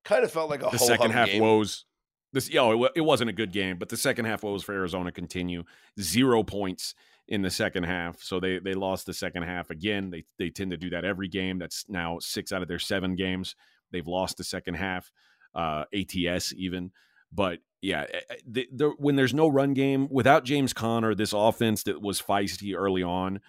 [0.04, 1.42] kind of felt like a the second half game.
[1.42, 1.84] woes.
[2.32, 4.72] This, you know, it, it wasn't a good game, but the second half woes for
[4.72, 5.64] Arizona continue.
[6.00, 6.94] Zero points
[7.28, 8.22] in the second half.
[8.22, 10.10] So they they lost the second half again.
[10.10, 11.58] They they tend to do that every game.
[11.58, 13.54] That's now six out of their seven games.
[13.90, 15.10] They've lost the second half
[15.54, 16.90] uh, ATS even.
[17.32, 21.32] But yeah, eh, eh, the, the, when there's no run game without James Conner, this
[21.32, 23.40] offense that was feisty early on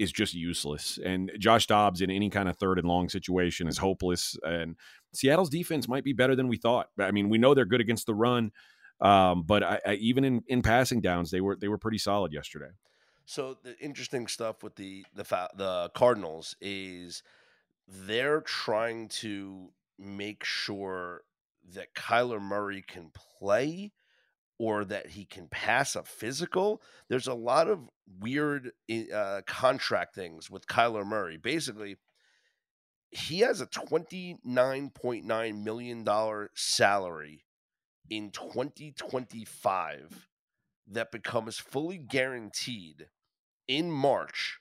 [0.00, 0.98] is just useless.
[1.04, 4.34] And Josh Dobbs in any kind of third and long situation is hopeless.
[4.42, 4.76] And
[5.12, 6.88] Seattle's defense might be better than we thought.
[6.98, 8.50] I mean, we know they're good against the run,
[9.02, 12.32] um, but I, I, even in, in passing downs, they were they were pretty solid
[12.32, 12.70] yesterday.
[13.26, 17.22] So the interesting stuff with the the the Cardinals is
[17.86, 21.24] they're trying to make sure
[21.74, 23.92] that Kyler Murray can play
[24.60, 26.82] or that he can pass a physical.
[27.08, 27.88] There's a lot of
[28.20, 28.72] weird
[29.12, 31.38] uh, contract things with Kyler Murray.
[31.38, 31.96] Basically,
[33.10, 36.06] he has a $29.9 million
[36.54, 37.46] salary
[38.10, 40.28] in 2025
[40.90, 43.06] that becomes fully guaranteed
[43.66, 44.60] in March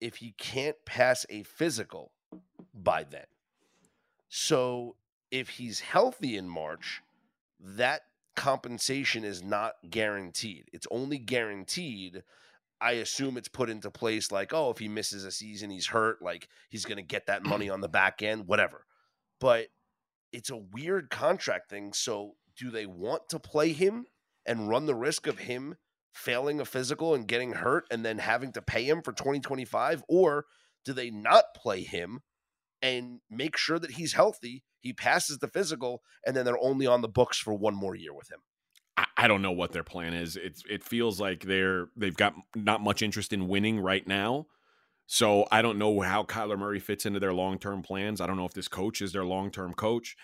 [0.00, 2.12] if he can't pass a physical
[2.72, 3.26] by then.
[4.28, 4.94] So
[5.32, 7.02] if he's healthy in March,
[7.58, 8.02] that
[8.40, 10.64] compensation is not guaranteed.
[10.72, 12.22] It's only guaranteed.
[12.80, 16.22] I assume it's put into place like, oh, if he misses a season, he's hurt,
[16.22, 18.86] like he's going to get that money on the back end, whatever.
[19.40, 19.66] But
[20.32, 21.92] it's a weird contract thing.
[21.92, 24.06] So, do they want to play him
[24.46, 25.76] and run the risk of him
[26.14, 30.02] failing a physical and getting hurt and then having to pay him for 2025?
[30.08, 30.46] Or
[30.86, 32.22] do they not play him
[32.82, 37.02] and make sure that he's healthy he passes the physical, and then they're only on
[37.02, 38.40] the books for one more year with him.
[39.16, 40.36] I don't know what their plan is.
[40.36, 44.46] It it feels like they're they've got not much interest in winning right now.
[45.06, 48.20] So I don't know how Kyler Murray fits into their long term plans.
[48.20, 50.16] I don't know if this coach is their long term coach.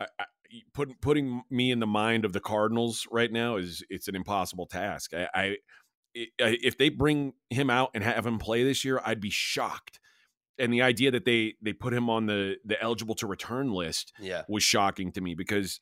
[0.00, 0.24] I, I,
[0.72, 4.66] put, putting me in the mind of the Cardinals right now is it's an impossible
[4.66, 5.12] task.
[5.12, 5.56] I, I
[6.14, 10.00] if they bring him out and have him play this year, I'd be shocked
[10.58, 14.12] and the idea that they they put him on the the eligible to return list
[14.20, 14.42] yeah.
[14.48, 15.80] was shocking to me because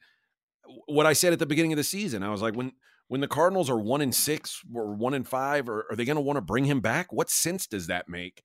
[0.87, 2.73] what I said at the beginning of the season, I was like, when
[3.09, 6.17] when the Cardinals are one in six or one in five, or are they going
[6.17, 7.13] to want to bring him back?
[7.13, 8.43] What sense does that make?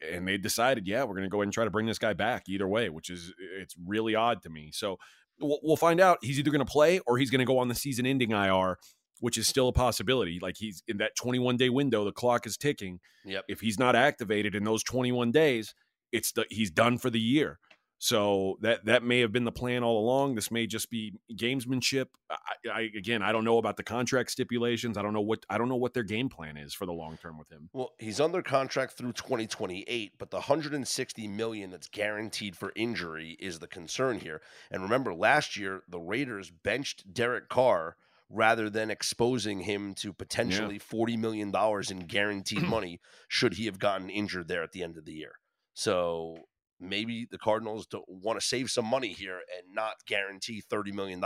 [0.00, 2.12] And they decided, yeah, we're going to go ahead and try to bring this guy
[2.14, 4.70] back either way, which is it's really odd to me.
[4.72, 4.96] So
[5.40, 6.18] we'll find out.
[6.22, 8.78] He's either going to play or he's going to go on the season-ending IR
[9.20, 10.38] which is still a possibility.
[10.40, 13.00] Like he's in that 21 day window, the clock is ticking.
[13.24, 13.44] Yep.
[13.48, 15.74] If he's not activated in those 21 days,
[16.12, 17.58] it's the he's done for the year.
[18.02, 20.34] So that that may have been the plan all along.
[20.34, 22.06] This may just be gamesmanship.
[22.30, 22.36] I,
[22.72, 24.96] I, again, I don't know about the contract stipulations.
[24.96, 27.18] I don't know what I don't know what their game plan is for the long
[27.18, 27.68] term with him.
[27.74, 33.58] Well, he's under contract through 2028, but the 160 million that's guaranteed for injury is
[33.58, 34.40] the concern here.
[34.70, 37.96] And remember, last year the Raiders benched Derek Carr
[38.30, 40.98] rather than exposing him to potentially yeah.
[40.98, 41.52] $40 million
[41.90, 45.32] in guaranteed money should he have gotten injured there at the end of the year.
[45.74, 46.36] So
[46.78, 51.22] maybe the Cardinals want to save some money here and not guarantee $30 million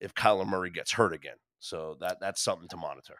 [0.00, 1.36] if Kyler Murray gets hurt again.
[1.60, 3.16] So that that's something to monitor.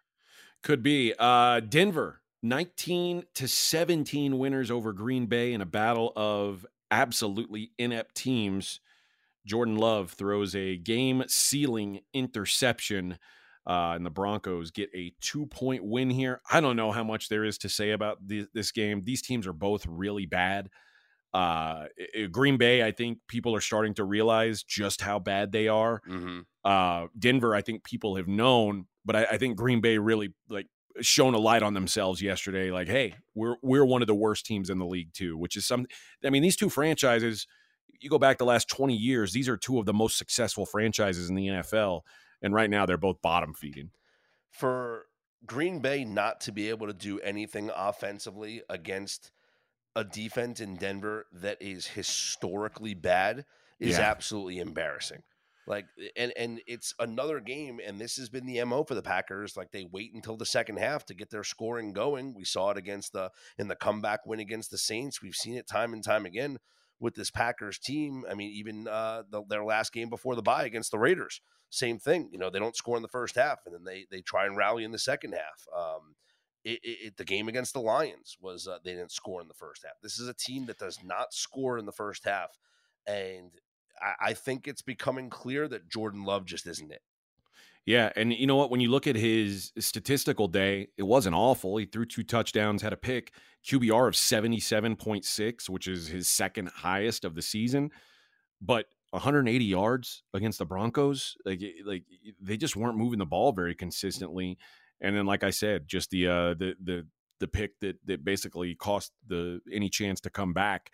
[0.62, 1.14] Could be.
[1.18, 8.14] Uh, Denver 19 to 17 winners over Green Bay in a battle of absolutely inept
[8.14, 8.80] teams.
[9.48, 13.18] Jordan Love throws a game sealing interception,
[13.66, 16.40] uh, and the Broncos get a two point win here.
[16.50, 19.02] I don't know how much there is to say about this game.
[19.04, 20.68] These teams are both really bad.
[21.34, 21.86] Uh,
[22.30, 26.00] Green Bay, I think people are starting to realize just how bad they are.
[26.08, 26.40] Mm-hmm.
[26.64, 30.66] Uh, Denver, I think people have known, but I, I think Green Bay really like
[31.00, 32.70] shone a light on themselves yesterday.
[32.70, 35.66] Like, hey, we're we're one of the worst teams in the league too, which is
[35.66, 35.86] some.
[36.24, 37.46] I mean, these two franchises.
[38.00, 41.28] You go back the last twenty years; these are two of the most successful franchises
[41.28, 42.02] in the NFL,
[42.42, 43.90] and right now they're both bottom feeding.
[44.50, 45.06] For
[45.46, 49.30] Green Bay not to be able to do anything offensively against
[49.94, 53.44] a defense in Denver that is historically bad
[53.80, 54.10] is yeah.
[54.10, 55.22] absolutely embarrassing.
[55.66, 59.54] Like and and it's another game, and this has been the mo for the Packers.
[59.54, 62.34] Like they wait until the second half to get their scoring going.
[62.34, 65.20] We saw it against the in the comeback win against the Saints.
[65.20, 66.58] We've seen it time and time again
[67.00, 68.24] with this Packers team.
[68.30, 71.98] I mean, even uh, the, their last game before the bye against the Raiders, same
[71.98, 72.28] thing.
[72.32, 74.56] You know, they don't score in the first half, and then they they try and
[74.56, 75.66] rally in the second half.
[75.76, 76.14] Um,
[76.64, 79.84] it, it, the game against the Lions was uh, they didn't score in the first
[79.84, 79.94] half.
[80.02, 82.58] This is a team that does not score in the first half,
[83.06, 83.52] and
[84.00, 87.02] I, I think it's becoming clear that Jordan Love just isn't it.
[87.86, 88.70] Yeah, and you know what?
[88.70, 91.78] When you look at his statistical day, it wasn't awful.
[91.78, 93.32] He threw two touchdowns, had a pick,
[93.66, 97.90] QBR of seventy seven point six, which is his second highest of the season,
[98.60, 101.36] but 180 yards against the Broncos.
[101.44, 102.04] Like, like
[102.40, 104.58] they just weren't moving the ball very consistently.
[105.00, 107.06] And then, like I said, just the uh, the the
[107.40, 110.92] the pick that that basically cost the any chance to come back.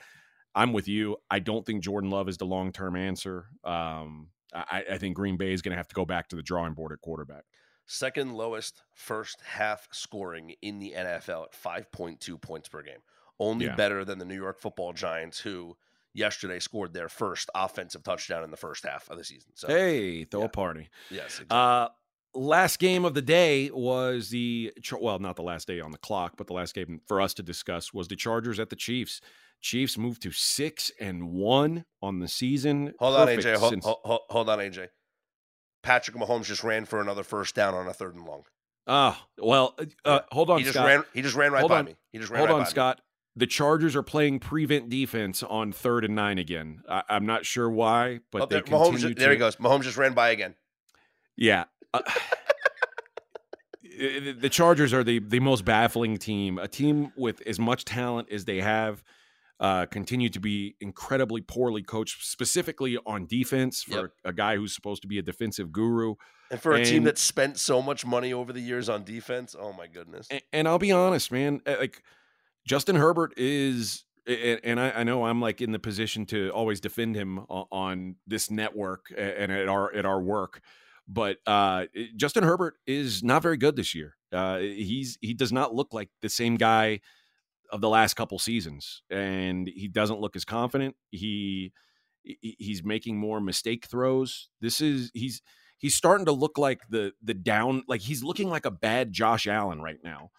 [0.54, 1.16] I'm with you.
[1.30, 3.46] I don't think Jordan Love is the long term answer.
[3.64, 6.42] Um, I, I, think Green Bay is going to have to go back to the
[6.42, 7.44] drawing board at quarterback.
[7.86, 11.52] Second lowest first half scoring in the NFL at
[11.92, 13.00] 5.2 points per game.
[13.38, 13.74] Only yeah.
[13.74, 15.76] better than the New York football Giants, who
[16.14, 19.50] yesterday scored their first offensive touchdown in the first half of the season.
[19.54, 20.46] So, hey, throw yeah.
[20.46, 20.88] a party.
[21.10, 21.40] Yes.
[21.40, 21.48] Exactly.
[21.50, 21.88] Uh,
[22.34, 26.34] last game of the day was the well, not the last day on the clock,
[26.36, 29.20] but the last game for us to discuss was the Chargers at the Chiefs.
[29.64, 32.92] Chiefs moved to six and one on the season.
[32.98, 33.56] Hold Perfect on, AJ.
[33.56, 33.84] Hold, since...
[33.86, 34.88] hold, hold, on, AJ.
[35.82, 38.42] Patrick Mahomes just ran for another first down on a third and long.
[38.86, 39.74] Ah, uh, well,
[40.04, 40.86] uh, hold on, he just Scott.
[40.86, 41.86] Ran, he just ran right hold by on.
[41.86, 41.96] me.
[42.12, 42.98] He just ran hold right on, Scott.
[42.98, 43.02] Me.
[43.36, 46.82] The Chargers are playing prevent defense on third and nine again.
[46.86, 49.00] I, am not sure why, but oh, they there, Mahomes.
[49.00, 49.14] To...
[49.14, 49.56] There he goes.
[49.56, 50.56] Mahomes just ran by again.
[51.36, 51.64] Yeah.
[51.94, 52.02] Uh,
[53.82, 56.58] the Chargers are the the most baffling team.
[56.58, 59.02] A team with as much talent as they have
[59.60, 64.10] uh, continue to be incredibly poorly coached, specifically on defense for yep.
[64.24, 66.16] a, a, guy who's supposed to be a defensive guru.
[66.50, 69.54] And for a and, team that spent so much money over the years on defense,
[69.58, 70.26] oh my goodness.
[70.30, 72.02] And, and I'll be honest, man, eh, like
[72.66, 77.14] Justin Herbert is and I, I, know I'm like in the position to always defend
[77.14, 80.62] him on this network and at our at our work,
[81.06, 81.84] but uh,
[82.16, 84.16] Justin Herbert is not very good this year.
[84.32, 87.00] Uh, he's he does not look like the same guy
[87.70, 90.96] of the last couple seasons, and he doesn't look as confident.
[91.10, 91.72] He
[92.22, 94.48] he's making more mistake throws.
[94.60, 95.42] This is he's
[95.78, 99.46] he's starting to look like the the down like he's looking like a bad Josh
[99.46, 100.30] Allen right now.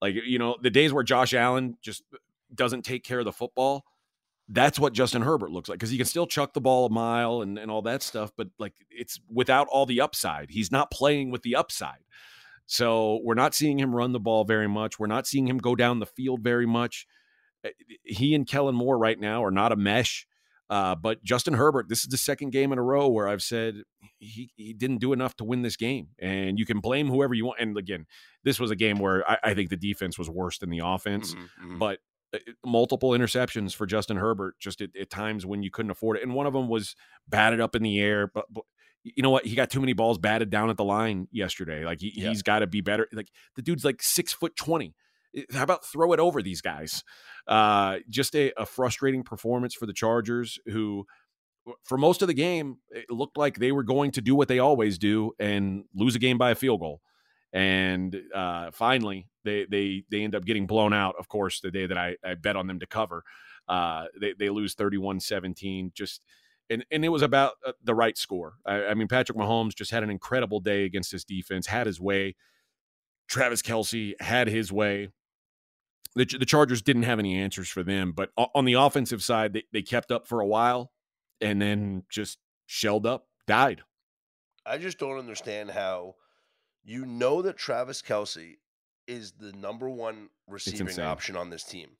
[0.00, 2.02] Like you know the days where Josh Allen just
[2.54, 3.84] doesn't take care of the football.
[4.48, 7.42] That's what Justin Herbert looks like because he can still chuck the ball a mile
[7.42, 10.50] and, and all that stuff, but like it's without all the upside.
[10.50, 12.04] He's not playing with the upside.
[12.72, 14.98] So we're not seeing him run the ball very much.
[14.98, 17.06] We're not seeing him go down the field very much.
[17.66, 17.70] Eh,
[18.02, 20.26] he and Kellen Moore right now are not a mesh.
[20.70, 23.82] Uh, but Justin Herbert, this is the second game in a row where I've said
[24.18, 26.08] he, he didn't do enough to win this game.
[26.18, 27.60] And you can blame whoever you want.
[27.60, 28.06] And again,
[28.42, 31.34] this was a game where I, I think the defense was worse than the offense.
[31.34, 31.78] Mm-hmm, mm-hmm.
[31.78, 31.98] But
[32.32, 36.16] eh, eh, multiple interceptions for Justin Herbert just at, at, times when you couldn't afford
[36.16, 36.22] it.
[36.22, 36.96] And one of them was
[37.28, 38.28] batted up in the air.
[38.32, 38.64] But, but
[39.04, 39.46] you know what?
[39.46, 41.84] He got too many balls batted down at the line yesterday.
[41.84, 42.28] Like he, yeah.
[42.28, 43.08] he's got to be better.
[43.12, 44.94] Like the dude's like six foot twenty.
[45.52, 47.02] How about throw it over these guys?
[47.46, 51.06] Uh, just a, a frustrating performance for the Chargers, who
[51.84, 54.58] for most of the game it looked like they were going to do what they
[54.58, 57.00] always do and lose a game by a field goal.
[57.52, 61.16] And uh, finally, they they they end up getting blown out.
[61.18, 63.24] Of course, the day that I, I bet on them to cover,
[63.68, 65.92] uh, they they lose 31-17.
[65.92, 66.24] Just
[66.70, 68.54] and and it was about uh, the right score.
[68.66, 72.00] I, I, mean, Patrick Mahomes just had an incredible day against his defense, had his
[72.00, 72.36] way.
[73.28, 75.08] Travis Kelce had his way.
[76.14, 79.62] The, the Chargers didn't have any answers for them, but on the offensive side, they,
[79.72, 80.92] they kept up for a while
[81.40, 83.82] and then just shelled up, died.
[84.66, 86.16] I just don't understand how
[86.84, 88.56] you know that Travis Kelce
[89.06, 91.90] is the number one receiving option on this team,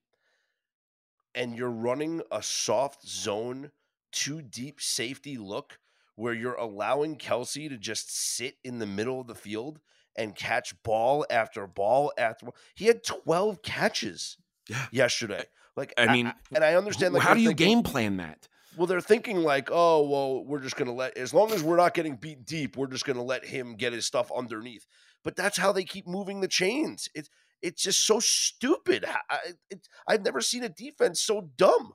[1.34, 3.72] and you're running a soft zone,
[4.12, 5.78] two deep safety look
[6.14, 9.80] where you're allowing Kelce to just sit in the middle of the field
[10.16, 12.56] and catch ball after ball after ball.
[12.74, 14.36] He had 12 catches
[14.68, 14.86] Yeah.
[14.92, 15.44] yesterday.
[15.74, 17.14] Like I mean, and I understand.
[17.14, 18.46] Like how do you thinking- game plan that?
[18.76, 21.94] Well, they're thinking like, oh, well, we're just gonna let as long as we're not
[21.94, 24.86] getting beat deep, we're just gonna let him get his stuff underneath.
[25.24, 27.08] But that's how they keep moving the chains.
[27.14, 27.30] It's
[27.62, 29.04] it's just so stupid.
[29.06, 31.92] I, I- it, I've never seen a defense so dumb.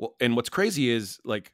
[0.00, 1.52] Well, and what's crazy is like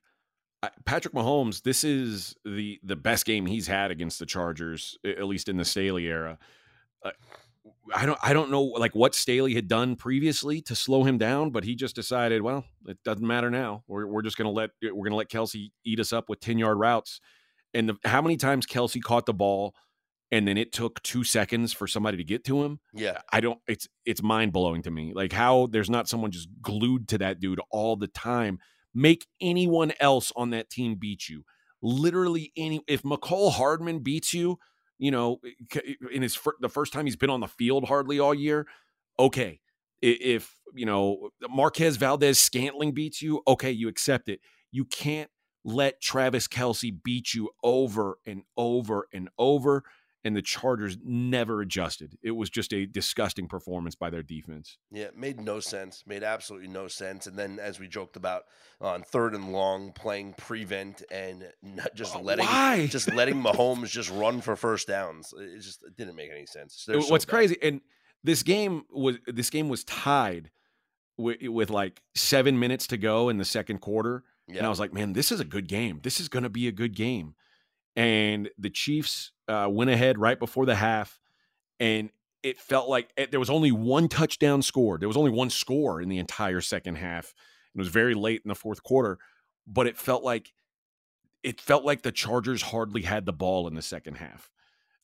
[0.85, 1.63] Patrick Mahomes.
[1.63, 5.65] This is the the best game he's had against the Chargers, at least in the
[5.65, 6.39] Staley era.
[7.05, 7.11] Uh,
[7.93, 11.51] I don't I don't know like what Staley had done previously to slow him down,
[11.51, 13.83] but he just decided, well, it doesn't matter now.
[13.89, 16.79] We're we're just gonna let we're gonna let Kelce eat us up with ten yard
[16.79, 17.21] routes.
[17.75, 19.75] And the, how many times Kelce caught the ball,
[20.33, 22.81] and then it took two seconds for somebody to get to him.
[22.93, 25.13] Yeah, uh, I don't it's it's mind blowing to me.
[25.15, 28.59] Like how there's not someone just glued to that dude all the time.
[28.95, 31.45] Make anyone else on that team beat you.
[31.83, 34.59] Literally any if Mecole Hardman beats you,
[34.99, 37.87] you know, eh, eh, in his fir- the first time he's been on the field
[37.87, 38.67] hardly all year,
[39.19, 39.61] okay.
[40.03, 44.41] If, you know, Marquez Valdes Scantling beats you, okay, you accept it.
[44.71, 45.31] You can't
[45.65, 49.85] let Travis Kelce beat you over and over and over
[50.27, 52.19] and the Chargers never adjusted.
[52.21, 54.77] It was just a disgusting performance by their defense.
[54.91, 56.03] yeah, it made no sense.
[56.05, 57.29] Made absolutely no sense.
[57.29, 58.43] And then, as we joked about
[58.81, 62.87] on third and long, playing prevent and not just uh, letting Why?
[62.91, 65.33] just letting Mahomes just run for first downs.
[65.39, 66.85] It just it didn't make any sense.
[66.87, 67.81] They're What's crazy, and
[68.25, 70.51] this game was this game was tied
[71.17, 74.93] with, with like seven minutes to go in the second quarter, and I was like,
[74.93, 76.01] man, this is a good game.
[76.03, 77.37] This is going to be a good game.
[77.97, 81.19] And the Chiefs uh, went ahead right before the half,
[81.81, 82.11] and
[82.43, 85.01] it felt like it, there was only one touchdown scored.
[85.01, 87.33] There was only one score in the entire second half.
[87.75, 89.19] It was very late in the fourth quarter,
[89.67, 90.53] but it felt like
[91.43, 94.51] it felt like the Chargers hardly had the ball in the second half.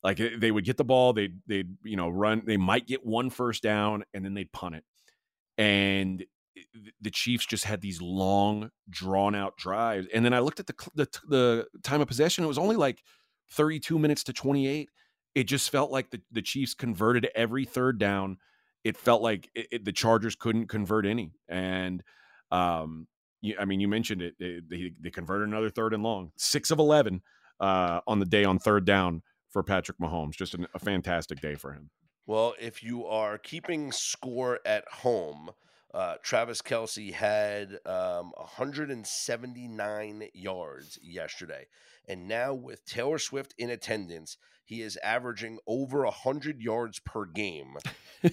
[0.03, 3.05] Like it- they would get the ball, they'd they'd you know run, they might get
[3.05, 4.83] one first down, and then they'd punt it.
[5.57, 6.23] And
[7.01, 10.07] the Chiefs just had these long, drawn out drives.
[10.13, 13.01] And then I looked at the the, the time of possession; it was only like
[13.51, 14.89] thirty two minutes to twenty eight.
[15.35, 18.37] It just felt like the the Chiefs converted every third down.
[18.83, 22.03] It felt like it, it- the Chargers couldn't convert any, and
[22.51, 23.07] um,
[23.41, 24.35] you, I mean, you mentioned it.
[24.39, 27.21] They, they, they converted another third and long, six of 11
[27.59, 30.33] uh, on the day on third down for Patrick Mahomes.
[30.33, 31.89] Just an, a fantastic day for him.
[32.25, 35.49] Well, if you are keeping score at home,
[35.93, 41.67] uh, Travis Kelce had um, 179 yards yesterday.
[42.07, 47.77] And now, with Taylor Swift in attendance, he is averaging over 100 yards per game.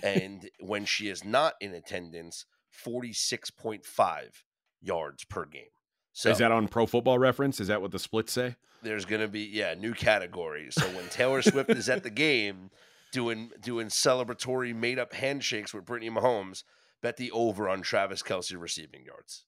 [0.02, 2.46] and when she is not in attendance,
[2.84, 3.82] 46.5
[4.80, 5.64] yards per game.
[6.12, 7.60] So Is that on Pro Football Reference?
[7.60, 8.56] Is that what the splits say?
[8.82, 10.74] there's going to be, yeah, new categories.
[10.74, 12.70] So when Taylor Swift is at the game
[13.12, 16.62] doing doing celebratory made up handshakes with Brittany Mahomes,
[17.02, 19.44] bet the over on Travis Kelce receiving yards.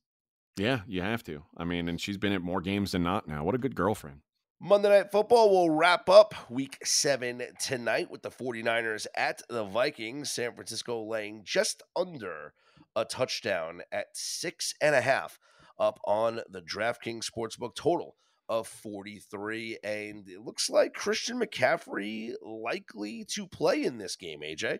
[0.56, 1.44] Yeah, you have to.
[1.56, 3.44] I mean, and she's been at more games than not now.
[3.44, 4.20] What a good girlfriend.
[4.60, 10.30] Monday Night Football will wrap up week seven tonight with the 49ers at the Vikings.
[10.30, 12.54] San Francisco laying just under
[12.94, 15.38] a touchdown at six and a half
[15.80, 18.14] up on the DraftKings Sportsbook total
[18.48, 19.78] of 43.
[19.82, 24.78] And it looks like Christian McCaffrey likely to play in this game, AJ.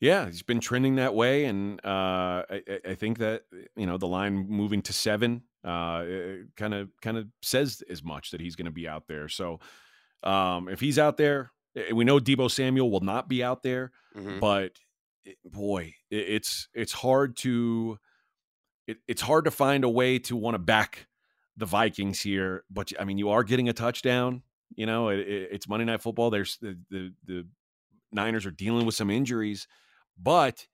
[0.00, 3.42] Yeah, he's been trending that way, and uh, I, I- think that
[3.76, 8.40] you know the line moving to seven kind of kind of says as much that
[8.40, 9.28] he's going to be out there.
[9.28, 9.58] So
[10.22, 13.90] um, if he's out there, eh, we know Deebo Samuel will not be out there,
[14.16, 14.38] Mhm.
[14.40, 14.72] but
[15.24, 17.98] it, boy, it, it's it's hard to
[18.86, 21.08] it, it's hard to find a way to want to back
[21.56, 22.62] the Vikings here.
[22.70, 24.42] But I mean, you are getting a touchdown.
[24.76, 26.30] You know, it, it- it's Monday Night Football.
[26.30, 27.46] There's the the the
[28.12, 29.66] Niners are dealing with some injuries,
[30.18, 30.66] but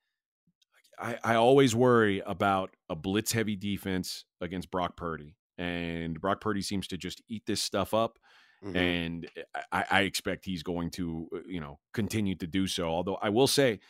[0.99, 5.37] I, I always worry about a blitz heavy defense against Brock Purdy.
[5.59, 8.19] And Brock Purdy seems to just eat this stuff up.
[8.65, 8.77] Mhm.
[8.77, 9.31] And
[9.73, 12.89] I, I expect he's going to, uh, you know, continue to do so.
[12.89, 13.81] Although I will say,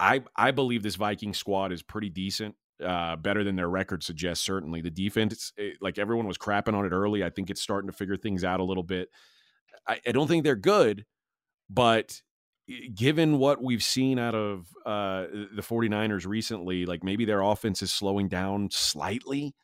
[0.00, 4.44] I I believe this Viking squad is pretty decent, uh, better than their record suggests.
[4.44, 7.24] Certainly, the defense, eh, like everyone was crapping on it early.
[7.24, 9.10] I think it's starting to figure things out a little bit.
[9.86, 11.06] I, I don't think they're good,
[11.70, 12.22] but
[12.94, 17.92] given what we've seen out of uh, the 49ers recently, like maybe their offense is
[17.92, 19.54] slowing down slightly.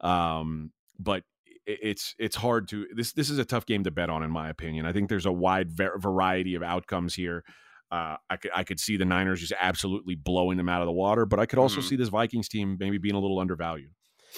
[0.00, 1.24] Um, but
[1.66, 4.48] it's it's hard to this this is a tough game to bet on in my
[4.48, 4.86] opinion.
[4.86, 7.44] I think there's a wide va- variety of outcomes here.
[7.92, 10.92] uh, I could I could see the Niners just absolutely blowing them out of the
[10.92, 11.84] water, but I could also Mhm.
[11.88, 13.90] see this Vikings team maybe being a little undervalued.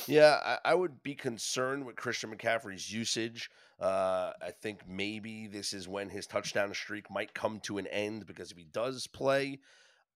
[0.06, 3.50] Yeah, I, I would be concerned with Christian McCaffrey's usage.
[3.78, 8.26] Uh, I think maybe this is when his touchdown streak might come to an end
[8.26, 9.60] because if he does play,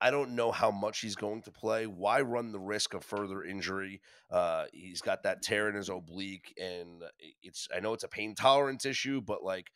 [0.00, 1.86] I don't know how much he's going to play.
[1.86, 4.00] Why run the risk of further injury?
[4.30, 7.02] Uh, he's got that tear in his oblique, and
[7.42, 9.70] it's I know it's a pain tolerance issue, but like,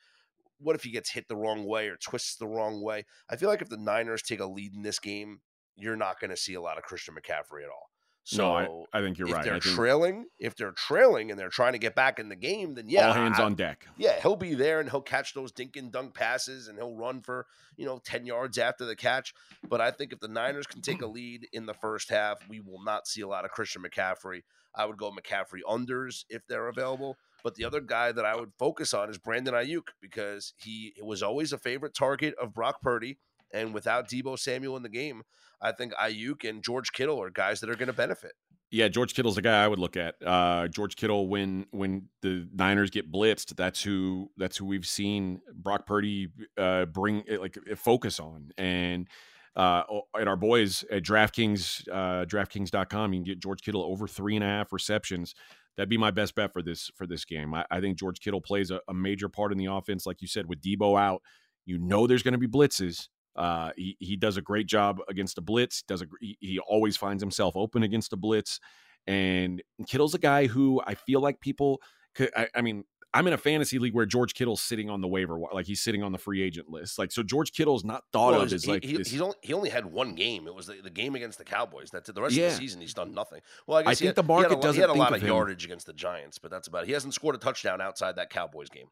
[0.59, 3.07] what if he gets hit the wrong way or twists the wrong way?
[3.31, 5.41] I feel like if the Niners take a lead in this game,
[5.77, 7.90] you're not going to see a lot of Christian McCaffrey at all.
[8.31, 9.45] So no, I, I think you're if right.
[9.45, 12.75] they're think trailing, if they're trailing and they're trying to get back in the game,
[12.75, 13.89] then yeah, all hands I- on deck.
[13.99, 17.23] yeah, he'll be there and he'll catch those dink and dunk passes and he'll run
[17.23, 19.35] for, you know, 10 yards after the catch.
[19.69, 22.61] But I think if the Niners can take a lead in the first half, we
[22.61, 24.43] will not see a lot of Christian McCaffrey.
[24.77, 27.17] I would go McCaffrey unders if they're available.
[27.43, 30.93] But the other guy that I uh would focus on is Brandon Aiyuk because he
[31.03, 33.19] was always a favorite target of Brock Purdy.
[33.53, 35.23] And without Deebo Samuel in the game,
[35.61, 38.33] I think Aiyuk and George Kittle are guys that are going to benefit.
[38.71, 40.15] Yeah, George Kittle's a guy I would look at.
[40.25, 45.41] Uh, George Kittle, when when the Niners get blitzed, that's who that's who we've seen
[45.53, 48.51] Brock Purdy uh, bring like focus on.
[48.57, 49.09] And
[49.57, 49.83] uh,
[50.19, 54.45] at our boys at DraftKings, uh, DraftKings.com, you can get George Kittle over three and
[54.45, 55.35] a half receptions.
[55.77, 57.53] That'd be my best bet for this for this game.
[57.55, 60.29] I, I think George Kittle plays a, a major part in the offense, like you
[60.29, 61.23] said, with Deebo out.
[61.67, 63.09] You know, there's going to be blitzes.
[63.37, 65.83] Uh, he he does a great job against the blitz.
[65.83, 68.59] Does a he, he always finds himself open against the blitz,
[69.07, 71.81] and Kittle's a guy who I feel like people.
[72.15, 72.83] Could, I, I mean,
[73.15, 76.03] I'm in a fantasy league where George Kittle's sitting on the waiver, like he's sitting
[76.03, 76.99] on the free agent list.
[76.99, 79.09] Like so, George Kittle's not thought Well, of he- as like he, this.
[79.11, 80.49] he's only, he only had one game.
[80.49, 81.91] It was the, the game against the Cowboys.
[81.93, 82.15] That's it.
[82.17, 82.47] The rest Yeah.
[82.47, 83.41] of the season, he's done nothing.
[83.69, 84.95] Well, I guess he think had, the he had a market doesn't He had a
[84.95, 85.29] lot of of him.
[85.29, 86.87] yardage against the Giants, but that's about it.
[86.87, 88.89] He hasn't scored a touchdown outside that Cowboys game.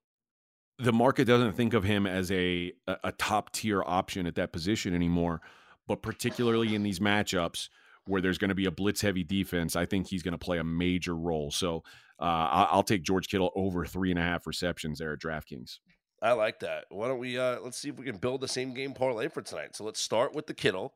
[0.79, 4.95] The market doesn't think of him as a a, top tier option at that position
[4.95, 5.41] anymore.
[5.87, 7.69] But particularly in these matchups
[8.07, 10.59] where there's going to be a blitz heavy defense, I think he's going to play
[10.59, 11.51] a major role.
[11.51, 11.83] So
[12.21, 15.79] uh, I- I'll take George Kittle over three and a half receptions there at DraftKings.
[16.21, 16.85] I like that.
[16.91, 17.39] Why don't we?
[17.39, 19.77] Uh, let's see if we can build the same game parlay for tonight.
[19.77, 20.95] So let's start with the Kittle,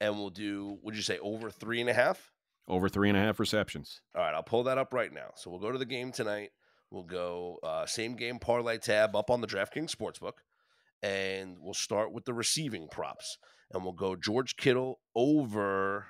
[0.00, 0.78] and we'll do.
[0.82, 2.32] Would you say over three and a half?
[2.66, 4.00] Over three and a half receptions.
[4.14, 5.30] All right, I'll pull that up right now.
[5.36, 6.50] So we'll go to the game tonight.
[6.90, 10.38] We'll go uh, same game parlay tab up on the DraftKings Sportsbook,
[11.02, 13.38] and we'll start with the receiving props.
[13.70, 16.06] And we'll go George Kittle over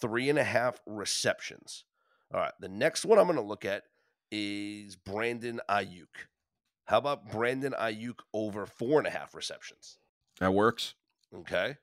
[0.00, 1.84] three and a half receptions.
[2.32, 3.82] All right, the next one I'm going to look at
[4.30, 6.26] is Brandon Aiyuk.
[6.86, 9.98] How about Brandon Aiyuk over four and a half receptions?
[10.40, 10.94] That works.
[11.34, 11.76] Okay.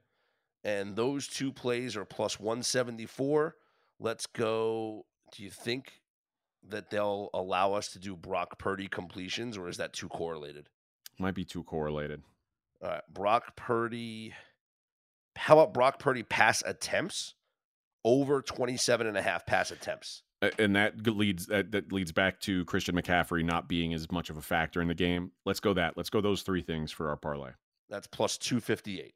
[0.63, 3.55] And those two plays are plus 174.
[3.99, 5.05] Let's go.
[5.35, 6.01] Do you think
[6.69, 10.69] that they'll allow us to do Brock Purdy completions, or is that too correlated?
[11.19, 12.23] Might be too correlated.
[12.81, 13.01] All right.
[13.11, 14.33] Brock Purdy.
[15.35, 17.33] How about Brock Purdy pass attempts
[18.05, 20.23] over 27 and a half pass attempts?
[20.59, 24.37] And that leads that, that leads back to Christian McCaffrey not being as much of
[24.37, 25.31] a factor in the game.
[25.45, 25.95] Let's go that.
[25.95, 27.51] Let's go those three things for our parlay.
[27.89, 29.13] That's plus 258.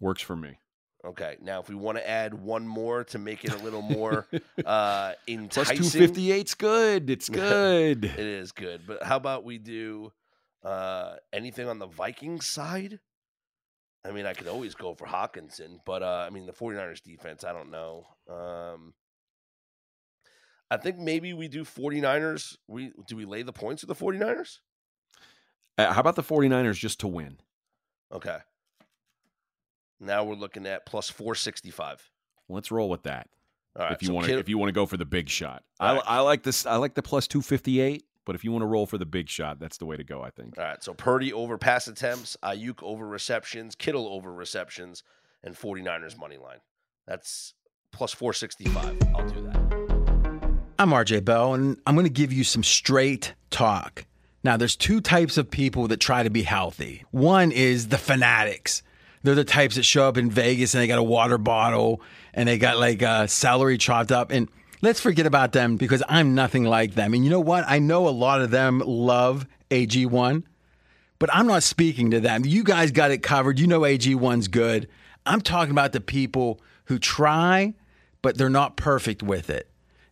[0.00, 0.58] Works for me.
[1.06, 1.36] Okay.
[1.40, 4.26] Now, if we want to add one more to make it a little more
[4.64, 7.08] uh, Plus enticing, two fifty eight's good.
[7.08, 8.04] It's good.
[8.04, 8.82] It is good.
[8.86, 10.12] But how about we do
[10.64, 12.98] uh, anything on the Vikings side?
[14.04, 17.42] I mean, I could always go for Hockenson, but uh, I mean, the 49ers defense,
[17.42, 18.06] I don't know.
[18.30, 18.94] Um,
[20.70, 22.56] I think maybe we do 49ers.
[22.68, 24.58] We do we lay the points with the 49ers?
[25.78, 27.38] Uh, how about the 49ers just to win?
[28.12, 28.38] Okay.
[30.00, 32.10] Now we're looking at plus 465.
[32.48, 33.28] Let's roll with that.
[33.76, 33.92] All right.
[33.92, 35.88] if you so want to, if you want to go for the big shot, I,
[35.88, 36.04] All right.
[36.06, 36.64] I like this.
[36.64, 38.04] I like the plus two fifty eight.
[38.24, 40.22] But if you want to roll for the big shot, that's the way to go.
[40.22, 40.58] I think.
[40.58, 40.82] All right.
[40.82, 45.02] So Purdy over pass attempts, Aiyuk over receptions, Kittle over receptions,
[45.44, 46.58] and 49ers money line.
[47.06, 47.54] That's
[47.92, 48.98] plus 465.
[49.14, 49.56] I'll do that.
[50.78, 54.06] I'm RJ Bell, and I'm going to give you some straight talk.
[54.44, 57.04] Now, there's two types of people that try to be healthy.
[57.10, 58.82] One is the fanatics.
[59.26, 62.00] They're the types that show up in Vegas and they got a water bottle
[62.32, 64.30] and they got like uh, celery chopped up.
[64.30, 64.48] And
[64.82, 67.12] let's forget about them because I'm nothing like them.
[67.12, 67.64] And you know what?
[67.66, 70.44] I know a lot of them love AG1,
[71.18, 72.44] but I'm not speaking to them.
[72.44, 73.58] You guys got it covered.
[73.58, 74.86] You know AG1's good.
[75.26, 77.74] I'm talking about the people who try,
[78.22, 79.68] but they're not perfect with it.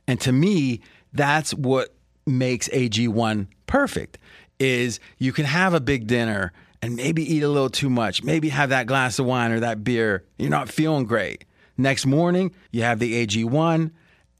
[0.08, 0.80] And to me,
[1.12, 1.94] that's what
[2.26, 4.18] makes AG1 perfect
[4.58, 6.52] is you can have a big dinner
[6.84, 9.82] and maybe eat a little too much, maybe have that glass of wine or that
[9.82, 10.22] beer.
[10.36, 11.46] You're not feeling great.
[11.78, 13.90] Next morning, you have the AG1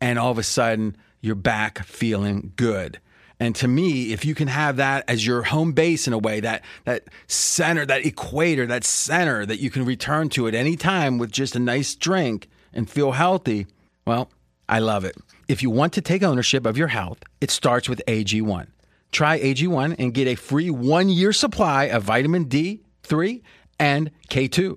[0.02, 3.00] and all of a sudden you're back feeling good.
[3.40, 6.40] And to me, if you can have that as your home base in a way,
[6.40, 11.16] that that center, that equator, that center that you can return to at any time
[11.16, 13.66] with just a nice drink and feel healthy,
[14.06, 14.30] well,
[14.68, 15.16] I love it.
[15.48, 18.66] If you want to take ownership of your health, it starts with AG1.
[19.14, 23.42] Try AG1 and get a free one year supply of vitamin D3
[23.78, 24.76] and K2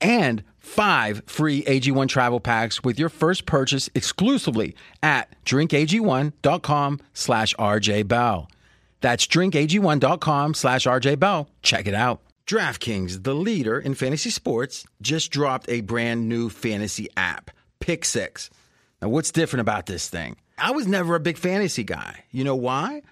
[0.00, 8.48] and five free AG1 travel packs with your first purchase exclusively at drinkag1.com slash rjbell.
[9.02, 11.48] That's drinkag1.com slash rjbell.
[11.60, 12.22] Check it out.
[12.46, 18.48] DraftKings, the leader in fantasy sports, just dropped a brand new fantasy app, Pick Six.
[19.02, 20.36] Now, what's different about this thing?
[20.56, 22.24] I was never a big fantasy guy.
[22.30, 23.02] You know why?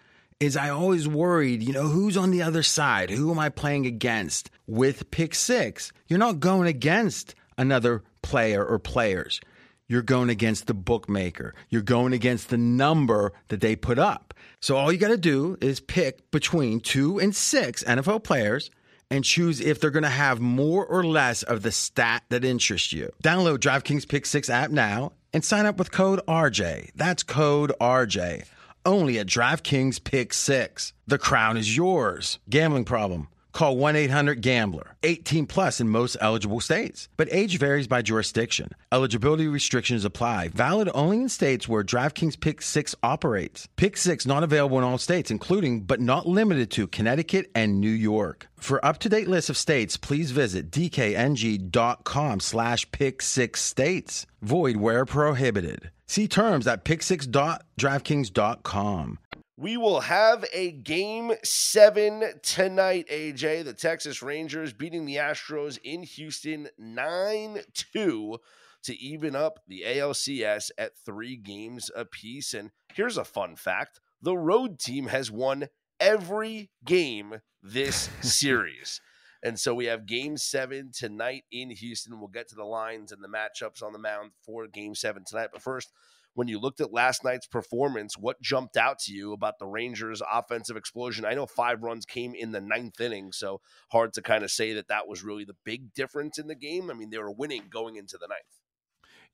[0.42, 3.10] Is I always worried, you know, who's on the other side?
[3.10, 4.50] Who am I playing against?
[4.66, 9.40] With Pick Six, you're not going against another player or players.
[9.86, 11.54] You're going against the bookmaker.
[11.68, 14.34] You're going against the number that they put up.
[14.58, 18.68] So all you got to do is pick between two and six NFL players
[19.12, 22.92] and choose if they're going to have more or less of the stat that interests
[22.92, 23.12] you.
[23.22, 26.90] Download DraftKings Pick 6 app now and sign up with code RJ.
[26.96, 28.44] That's code RJ.
[28.84, 30.92] Only at DraftKings Pick 6.
[31.06, 32.40] The crown is yours.
[32.50, 33.28] Gambling problem?
[33.52, 34.96] Call 1 800 Gambler.
[35.02, 38.70] 18 plus in most eligible states, but age varies by jurisdiction.
[38.90, 40.48] Eligibility restrictions apply.
[40.48, 43.68] Valid only in states where DraftKings Pick 6 operates.
[43.76, 47.90] Pick 6 not available in all states, including but not limited to Connecticut and New
[47.90, 48.48] York.
[48.56, 54.26] For up-to-date list of states, please visit dkng.com slash pick six states.
[54.40, 55.90] Void where prohibited.
[56.06, 59.18] See terms at pick6.draftkings.com.
[59.58, 63.64] We will have a game seven tonight, AJ.
[63.64, 67.60] The Texas Rangers beating the Astros in Houston 9
[67.92, 68.38] 2
[68.84, 72.54] to even up the ALCS at three games apiece.
[72.54, 75.68] And here's a fun fact the road team has won
[76.00, 79.00] every game this series.
[79.44, 82.20] And so we have game seven tonight in Houston.
[82.20, 85.48] We'll get to the lines and the matchups on the mound for game seven tonight.
[85.52, 85.90] But first,
[86.34, 90.22] when you looked at last night's performance, what jumped out to you about the Rangers'
[90.30, 91.24] offensive explosion?
[91.24, 93.60] I know five runs came in the ninth inning, so
[93.90, 96.90] hard to kind of say that that was really the big difference in the game.
[96.90, 98.40] I mean, they were winning going into the ninth.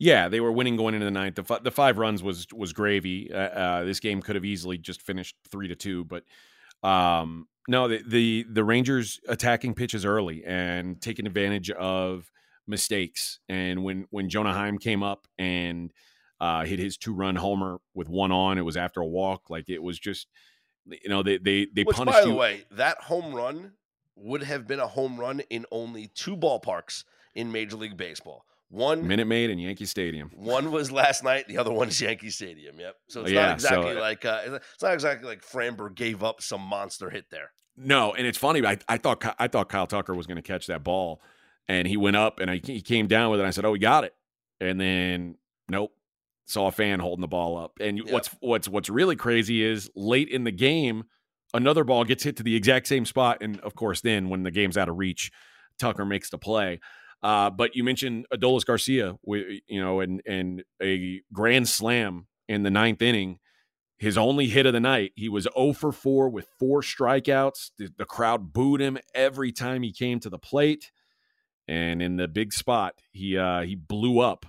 [0.01, 1.37] Yeah, they were winning going into the ninth.
[1.37, 3.33] The, f- the five runs was was gravy.
[3.33, 6.25] Uh, uh, this game could have easily just finished three to two, but
[6.89, 12.31] um, no, the, the the Rangers attacking pitches early and taking advantage of
[12.67, 13.41] mistakes.
[13.49, 15.93] And when when Jonah Heim came up and
[16.41, 19.51] uh, hit his two run homer with one on, it was after a walk.
[19.51, 20.27] Like it was just,
[20.87, 22.35] you know, they they they Which, punished by the you.
[22.37, 23.73] way, that home run
[24.17, 28.45] would have been a home run in only two ballparks in Major League Baseball.
[28.71, 30.31] One Minute Maid and Yankee Stadium.
[30.35, 31.49] One was last night.
[31.49, 32.79] The other one is Yankee Stadium.
[32.79, 32.97] Yep.
[33.09, 36.43] So it's Yeah, not exactly so- like uh, it's not exactly like Framber gave up
[36.43, 37.53] some monster hit there.
[37.79, 38.67] No, and it's funny.
[38.67, 41.23] I, I thought I thought Kyle Tucker was going to catch that ball,
[41.69, 43.45] and he went up and I, he came down with it.
[43.45, 44.15] And I said, "Oh, he got it,"
[44.61, 45.37] and then
[45.71, 45.93] nope,
[46.49, 47.73] saw a fan holding the ball up.
[47.81, 51.05] And what's what's what's really crazy is late in the game,
[51.55, 54.51] another ball gets hit to the exact same spot, and of course, then when the
[54.51, 55.31] game's out of reach,
[55.79, 56.81] Tucker makes the play.
[57.23, 62.71] Uh, but you mentioned Adolis Garcia, you know, and and a grand slam in the
[62.71, 63.39] ninth inning
[63.99, 65.13] his only hit of the night.
[65.17, 67.73] He was 0 for 4 with four strikeouts.
[67.79, 70.93] The, the crowd booed him every time he came to the plate.
[71.67, 74.47] And in the big spot, he uh, he blew up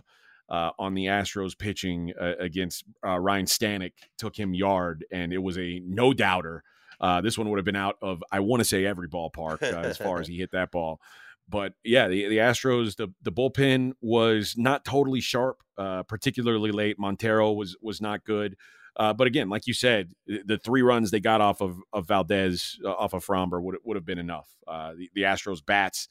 [0.50, 5.38] uh, on the Astros pitching uh, against uh, Ryan Stanek, took him yard, and it
[5.38, 6.64] was a no doubter.
[7.00, 9.88] Uh, this one would have been out of, I want to say, every ballpark uh,
[9.88, 11.00] as far as he hit that ball.
[11.48, 17.00] But yeah, the, the Astros, the, the bullpen was not totally sharp, uh, particularly late.
[17.00, 18.56] Montero was was not good.
[18.98, 23.14] But again, like you said, the, three runs they got off of, of Valdez, off
[23.14, 24.50] of Framber, would would have been enough.
[24.68, 26.10] The, the Astros bats,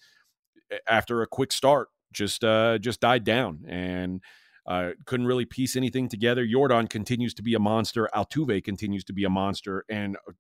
[0.89, 4.23] after a quick start, just uh, just died down and
[4.67, 6.45] uh, couldn't really piece anything together.
[6.47, 8.09] Yordan continues to be a monster.
[8.15, 10.33] Altuve continues to be a monster, and uh,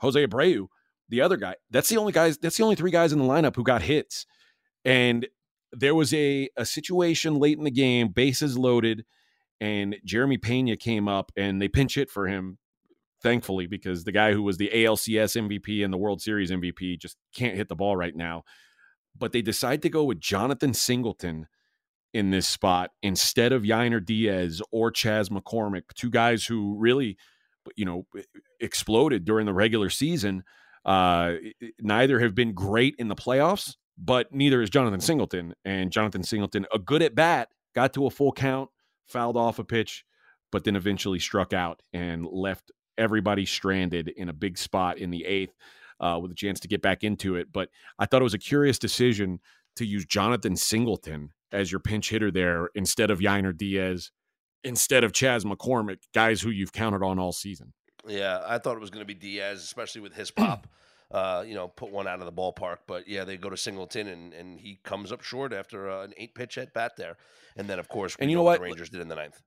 [0.00, 0.66] Jose Abreu,
[1.08, 2.38] the other guy, that's the only guys.
[2.38, 4.26] That's the only three guys in the lineup who got hits.
[4.84, 5.26] And
[5.72, 9.04] there was a a situation late in the game, bases loaded
[9.60, 12.58] and Jeremy Pena came up and they pinch hit for him,
[13.22, 17.16] thankfully, because the guy who was the ALCS MVP and the World Series MVP just
[17.34, 18.44] can't hit the ball right now.
[19.18, 21.46] But they decide to go with Jonathan Singleton
[22.12, 27.16] in this spot instead of Yainer Diaz or Chas McCormick, two guys who really,
[27.76, 28.06] you know,
[28.58, 30.42] exploded during the regular season.
[30.84, 31.34] Uh,
[31.80, 35.54] neither have been great in the playoffs, but neither is Jonathan Singleton.
[35.64, 38.70] And Jonathan Singleton, a good at bat, got to a full count,
[39.06, 40.04] fouled off a pitch,
[40.50, 45.24] but then eventually struck out and left everybody stranded in a big spot in the
[45.24, 45.54] eighth
[46.00, 47.52] uh, with a chance to get back into it.
[47.52, 49.40] But I thought it was a curious decision
[49.76, 54.10] to use Jonathan Singleton as your pinch hitter there instead of Yainer Diaz,
[54.64, 57.72] instead of Chas McCormick, guys who you've counted on all season.
[58.06, 60.66] Yeah, I thought it was going to be Diaz, especially with his pop.
[61.10, 62.76] Uh, you know, put one out of the ballpark.
[62.86, 66.14] But yeah, they go to Singleton, and, and he comes up short after uh, an
[66.16, 67.16] eight pitch at bat there.
[67.56, 69.42] And then, of course, and you know what the Rangers did in the ninth.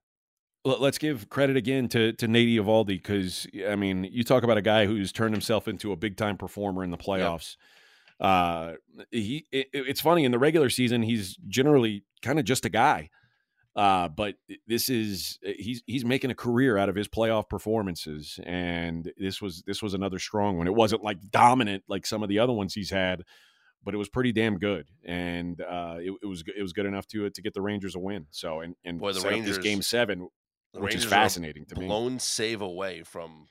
[0.64, 4.62] Let's give credit again to to Nate Eovaldi because I mean, you talk about a
[4.62, 7.56] guy who's turned himself into a big time performer in the playoffs.
[8.20, 8.28] Yep.
[8.28, 8.72] Uh,
[9.10, 13.10] he it, it's funny in the regular season he's generally kind of just a guy.
[13.76, 14.36] Uh, but
[14.68, 19.64] this is he's he's making a career out of his playoff performances, and this was
[19.66, 20.68] this was another strong one.
[20.68, 23.22] It wasn't like dominant like some of the other ones he's had,
[23.82, 27.08] but it was pretty damn good, and uh, it, it, was it was good enough
[27.08, 28.26] to to get the Rangers a win.
[28.30, 30.28] So and and Boy, the Rangers game seven,
[30.74, 31.88] which Rangers is fascinating to blown me.
[31.88, 33.48] Blown save away from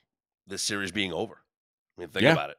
[0.47, 1.39] this series being over.
[1.97, 2.33] I mean, think Yeah.
[2.33, 2.57] about it.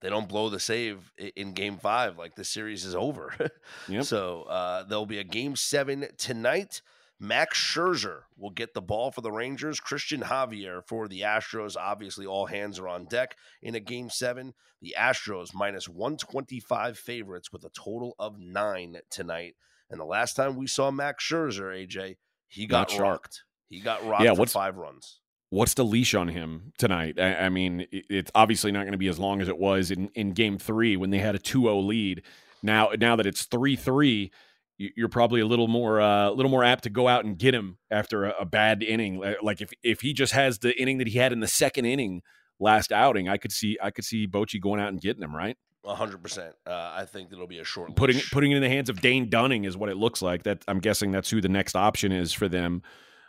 [0.00, 3.34] They don't blow the save in game five, like the series is over.
[3.88, 4.04] Yep.
[4.04, 6.82] So uh, there'll be a game seven tonight.
[7.20, 9.80] Max Scherzer will get the ball for the Rangers.
[9.80, 11.76] Cristian Javier for the Astros.
[11.76, 14.54] Obviously, all hands are on deck in a game seven.
[14.80, 19.56] The Astros minus 125 favorites with a total of nine tonight.
[19.90, 23.42] And the last time we saw Max Scherzer, AJ, he got rocked.
[23.68, 25.20] He got rocked Yeah, for what's- five runs.
[25.50, 27.18] what's the leash on him tonight?
[27.18, 30.08] I, I mean, it's obviously not going to be as long as it was in,
[30.14, 32.22] in game three when they had a 2-0 lead.
[32.62, 34.30] Now, now that it's three three,
[34.78, 37.38] you- you're probably a little more uh, a little more apt to go out and
[37.38, 39.22] get him after a, a bad inning.
[39.42, 42.22] Like if if he just has the inning that he had in the second inning
[42.60, 45.56] last outing, I could see I could see Bochy going out and getting him right,
[45.84, 46.54] A hundred percent.
[46.66, 48.30] Uh, I think it'll be a short putting leash.
[48.30, 50.42] putting it in the hands of Dane Dunning is what it looks like.
[50.44, 52.82] That I'm guessing that's who the next option is for them.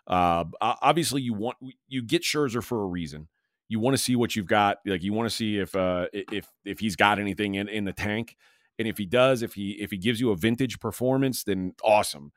[0.10, 1.58] Uh, obviously, you want
[1.88, 3.28] you get Scherzer for a reason.
[3.68, 4.78] You want to see what you've got.
[4.86, 7.94] Like you want to see if uh, if if he's got anything in, in the
[7.94, 8.36] tank,
[8.80, 12.32] and if he does, if he if he gives you a vintage performance, then awesome.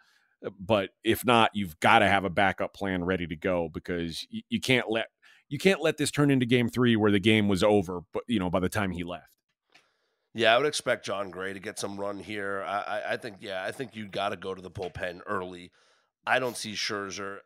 [0.44, 4.26] Uh, But if not, you've got to have a backup plan ready to go because
[4.28, 5.06] you, you can't let
[5.48, 8.02] you can't let this turn into game three where the game was over.
[8.12, 9.28] But you know by the time he left.
[10.34, 12.64] Yeah, I would expect Jon Gray to get some run here.
[12.66, 15.72] I, I, I think, yeah, I think you got to go to the bullpen early.
[16.26, 17.40] I don't see Scherzer.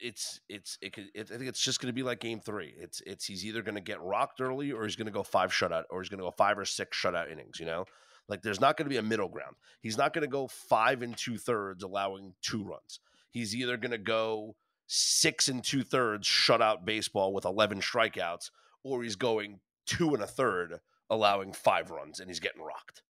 [0.00, 2.74] It's, it's, it could, it, I think it's just going to be like Game Three.
[2.78, 5.50] It's, it's he's either going to get rocked early or he's going to go five
[5.50, 7.60] shutout or he's going to go five or six shutout innings.
[7.60, 7.84] You know,
[8.28, 9.56] like there's not going to be a middle ground.
[9.80, 13.00] He's not going to go five and two thirds, allowing two runs.
[13.30, 18.50] He's either going to go six and two thirds shutout baseball with 11 strikeouts,
[18.82, 23.02] or he's going two and a third, allowing five runs, and he's getting rocked.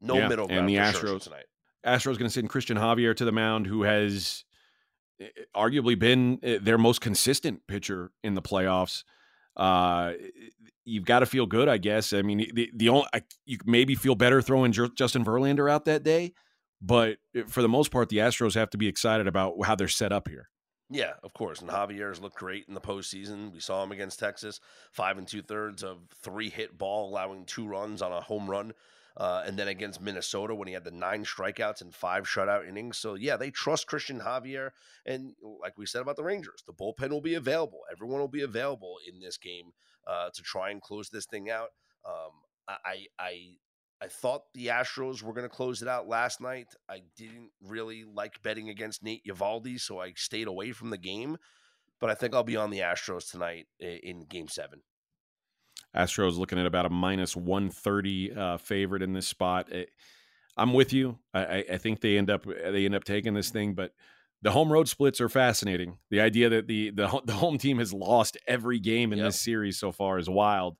[0.00, 1.46] No Yeah, middle and the Astros- tonight.
[1.86, 4.44] Astros going to send Cristian Javier to the mound, who has
[5.54, 9.04] arguably been eh, their most consistent pitcher in the playoffs.
[9.56, 10.12] Uh,
[10.84, 12.12] you've got to feel good, I guess.
[12.12, 15.84] I mean, the the only I, you maybe feel better throwing Ju- Justin Verlander out
[15.86, 16.34] that day,
[16.80, 19.88] but eh, for the most part, the Astros have to be excited about how they're
[19.88, 20.48] set up here.
[20.90, 21.60] Yeah, of course.
[21.60, 23.52] And Javier's looked great in the postseason.
[23.52, 24.58] We saw him against Texas,
[24.90, 28.72] five and two thirds of three hit ball, allowing two runs on a home run.
[29.18, 32.98] Uh, and then against Minnesota when he had the nine strikeouts and five shutout innings.
[32.98, 34.70] So yeah, they trust Cristian Javier,
[35.04, 37.80] and like we said about the Rangers, the bullpen will be available.
[37.90, 39.72] Everyone will be available in this game
[40.06, 41.70] uh, to try and close this thing out.
[42.06, 42.30] Um,
[42.68, 43.56] I, I
[44.00, 46.68] I thought the Astros were going to close it out last night.
[46.88, 51.36] I didn't really like betting against Nate Eovaldi, so I stayed away from the game.
[52.00, 54.82] But I think I'll be on the Astros tonight in Game Seven.
[55.96, 59.68] Astros looking at about a minus 130 uh, favorite in this spot.
[59.72, 59.84] Eh,
[60.56, 61.18] I'm with you.
[61.32, 63.92] I, I- I think they end up they end up taking this thing, but
[64.42, 65.98] the home road splits are fascinating.
[66.10, 69.28] The idea that the the, the home team has lost every game in Yep.
[69.28, 70.76] this series so far is wild.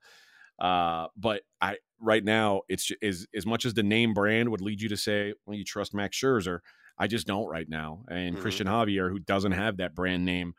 [0.59, 4.81] Uh, but I right now it's as as much as the name brand would lead
[4.81, 6.61] you to say, well, you trust Max Scherzer.
[6.99, 8.05] I just don't right now.
[8.09, 8.43] And Mhm.
[8.43, 10.55] Cristian Javier, who doesn't have that brand name,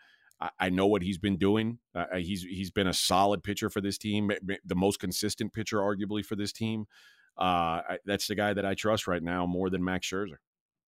[0.57, 1.79] I, know what he's been doing.
[1.93, 4.31] Uh, he's he's been a solid pitcher for this team,
[4.65, 6.85] the most consistent pitcher, arguably for this team.
[7.37, 10.37] Uh, I, that's the guy that I trust right now more than Max Scherzer.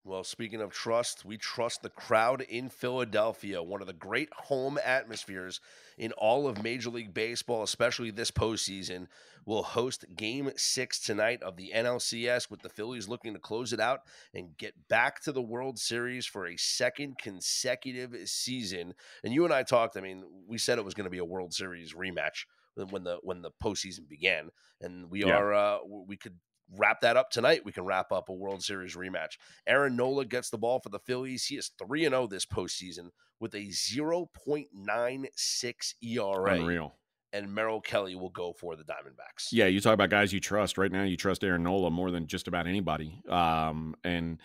[0.03, 4.79] Well, speaking of trust, we trust the crowd in Philadelphia, one of the great home
[4.83, 5.59] atmospheres
[5.95, 9.07] in all of Major League Baseball, especially this postseason.
[9.45, 13.79] Will host game six tonight of the NLCS with the Phillies looking to close it
[13.79, 14.01] out
[14.33, 18.93] and get back to the World Series for a second consecutive season.
[19.23, 21.25] And you and I talked, I mean, we said it was going to be a
[21.25, 22.45] World Series rematch
[22.75, 24.49] when- when the when the postseason began.
[24.79, 25.37] And we Yeah.
[25.37, 26.39] are uh we could
[26.77, 27.65] wrap that up tonight.
[27.65, 29.37] We can wrap up a World Series rematch.
[29.67, 31.45] Aaron Nola gets the ball for the Phillies.
[31.45, 33.09] He is 3 0 this postseason
[33.39, 36.53] with a 0.96 ERA.
[36.53, 36.95] Unreal.
[37.33, 39.47] and Merrill Kelly will go for the Diamondbacks.
[39.51, 40.77] Yeah, you talk about guys you trust.
[40.77, 43.21] Right now, you trust Aaron Nola more than just about anybody.
[43.27, 44.39] Um, and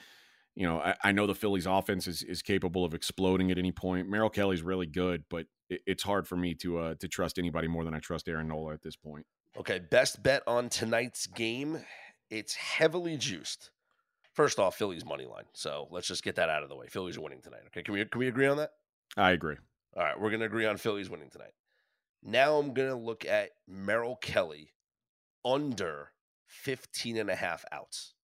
[0.54, 3.72] you know, I, I, know the Phillies' offense is is capable of exploding at any
[3.72, 4.08] point.
[4.08, 7.68] Merrill Kelly's really good, but it, it's hard for me to uh, to trust anybody
[7.68, 9.26] more than I trust Aaron Nola at this point.
[9.58, 11.84] Okay, best bet on tonight's game.
[12.30, 13.70] It's heavily juiced.
[14.32, 15.44] First off, Phillies money line.
[15.52, 16.86] So let's just get that out of the way.
[16.88, 17.62] Phillies are winning tonight.
[17.68, 18.72] Okay, can we can we agree on that?
[19.16, 19.56] I agree.
[19.96, 21.54] All right, we're gonna agree on Phillies winning tonight.
[22.22, 24.72] Now I'm gonna look at Merrill Kelly
[25.44, 26.10] under
[26.46, 28.14] 15 and a half outs.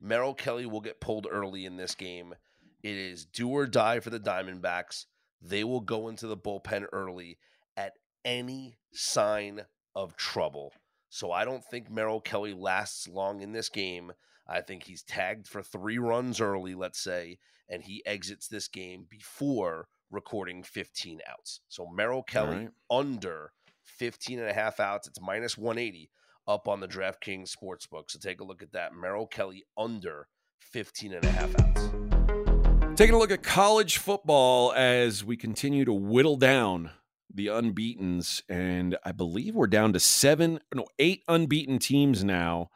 [0.00, 2.34] Merrill Kelly will get pulled early in this game.
[2.82, 5.06] It is do or die for the Diamondbacks.
[5.40, 7.38] They will go into the bullpen early
[7.76, 7.94] at
[8.24, 9.62] any sign
[9.94, 10.72] of trouble.
[11.16, 14.12] So I don't think Merrill Kelly lasts long in this game.
[14.46, 17.38] I think he's tagged for three runs early, let's say,
[17.70, 21.62] and he exits this game before recording 15 outs.
[21.68, 22.70] So Merrill Kelly right.
[22.90, 23.52] under
[23.84, 25.08] 15 and a half outs.
[25.08, 26.10] It's minus 180
[26.46, 28.10] up on the DraftKings Sportsbook.
[28.10, 28.94] So take a look at that.
[28.94, 30.28] Merrill Kelly under
[30.60, 31.88] 15 and a half outs.
[32.94, 36.90] Taking a look at college football as we continue to whittle down
[37.32, 42.70] the unbeatens, and I believe we're down to seven, no, eight unbeaten teams now.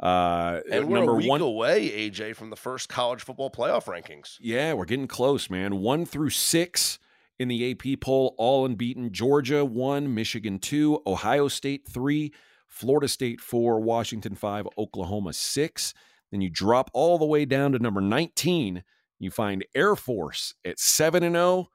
[0.00, 3.84] Uh, and we're number a week one away, AJ, from the first college football playoff
[3.84, 4.36] rankings.
[4.40, 5.76] Yeah, we're getting close, man.
[5.76, 6.98] One through six
[7.38, 9.12] in the AP poll, all unbeaten.
[9.12, 12.32] Georgia one, Michigan two, Ohio State three,
[12.66, 15.94] Florida State four, Washington five, Oklahoma six.
[16.30, 18.82] Then you drop all the way down to number 19.
[19.20, 21.68] You find Air Force at 7 and 0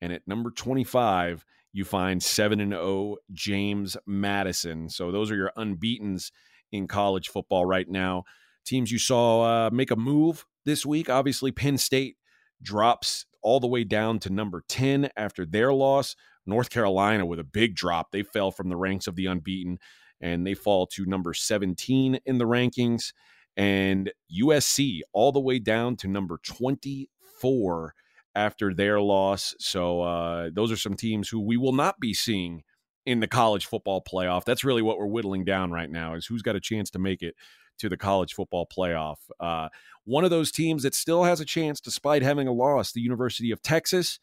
[0.00, 1.44] and at number 25
[1.74, 4.88] you find 7 and 0 James Madison.
[4.88, 6.30] So those are your unbeatens
[6.70, 8.22] in college football right now.
[8.64, 11.10] Teams you saw uh, make a move this week.
[11.10, 12.16] Obviously, Penn State
[12.62, 16.14] drops all the way down to number 10 after their loss.
[16.46, 18.12] North Carolina with a big drop.
[18.12, 19.78] They fell from the ranks of the unbeaten
[20.20, 23.12] and they fall to number 17 in the rankings.
[23.56, 27.94] And USC all the way down to number 24
[28.34, 29.54] after their loss.
[29.58, 32.62] So uh, those are some teams who we will not be seeing
[33.06, 34.44] in the college football playoff.
[34.44, 37.22] That's really what we're whittling down right now is who's got a chance to make
[37.22, 37.34] it
[37.78, 39.16] to the college football playoff.
[39.40, 39.68] Uh,
[40.04, 43.50] one of those teams that still has a chance, despite having a loss, the University
[43.50, 44.18] of Texas,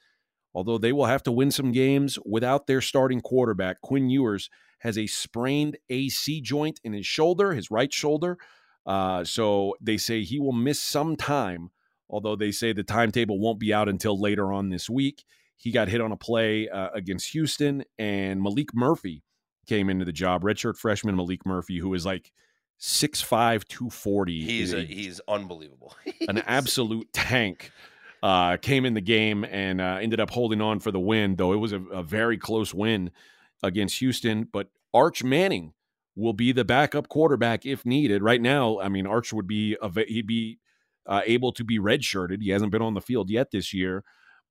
[0.53, 3.81] although they will have to win some games without their starting quarterback.
[3.81, 4.49] Quinn Ewers
[4.79, 8.37] has a sprained AC joint in his shoulder, his right shoulder.
[8.85, 11.69] Uh, so they say he will miss some time
[12.11, 15.23] although they say the timetable won't be out until later on this week.
[15.55, 19.23] He got hit on a play uh, against Houston, and Maalik Murphy
[19.67, 20.43] came into the job.
[20.43, 22.31] Redshirt freshman Maalik Murphy, who is like
[22.79, 24.41] 6'5", 240.
[24.41, 25.95] He's a, he's unbelievable.
[26.27, 27.71] an absolute tank.
[28.23, 31.53] Uh, came in the game and uh, ended up holding on for the win, though
[31.53, 33.09] it was a, a very close win
[33.63, 34.47] against Houston.
[34.51, 35.73] But Arch Manning
[36.15, 38.21] will be the backup quarterback if needed.
[38.21, 40.59] Right now, I mean, Arch would be a, he'd be
[41.07, 42.41] uh, able to be redshirted.
[42.41, 44.03] He hasn't been on the field yet this year,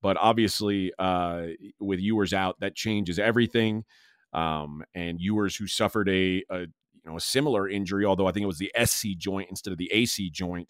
[0.02, 1.46] but obviously uh,
[1.78, 3.84] with Ewers out, that changes everything.
[4.32, 8.44] Um, and Ewers, who suffered a, a you know a similar injury, although I think
[8.44, 10.68] it was the SC joint instead of the AC joint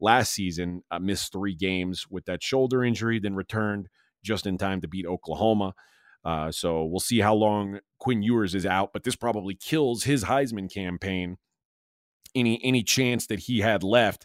[0.00, 3.88] last season, uh, missed three games with that shoulder injury, then returned
[4.22, 5.74] just in time to beat Oklahoma.
[6.24, 10.24] Uh, so we'll see how long Quinn Ewers is out, but this probably kills his
[10.24, 11.38] Heisman campaign.
[12.34, 14.24] Any any chance that he had left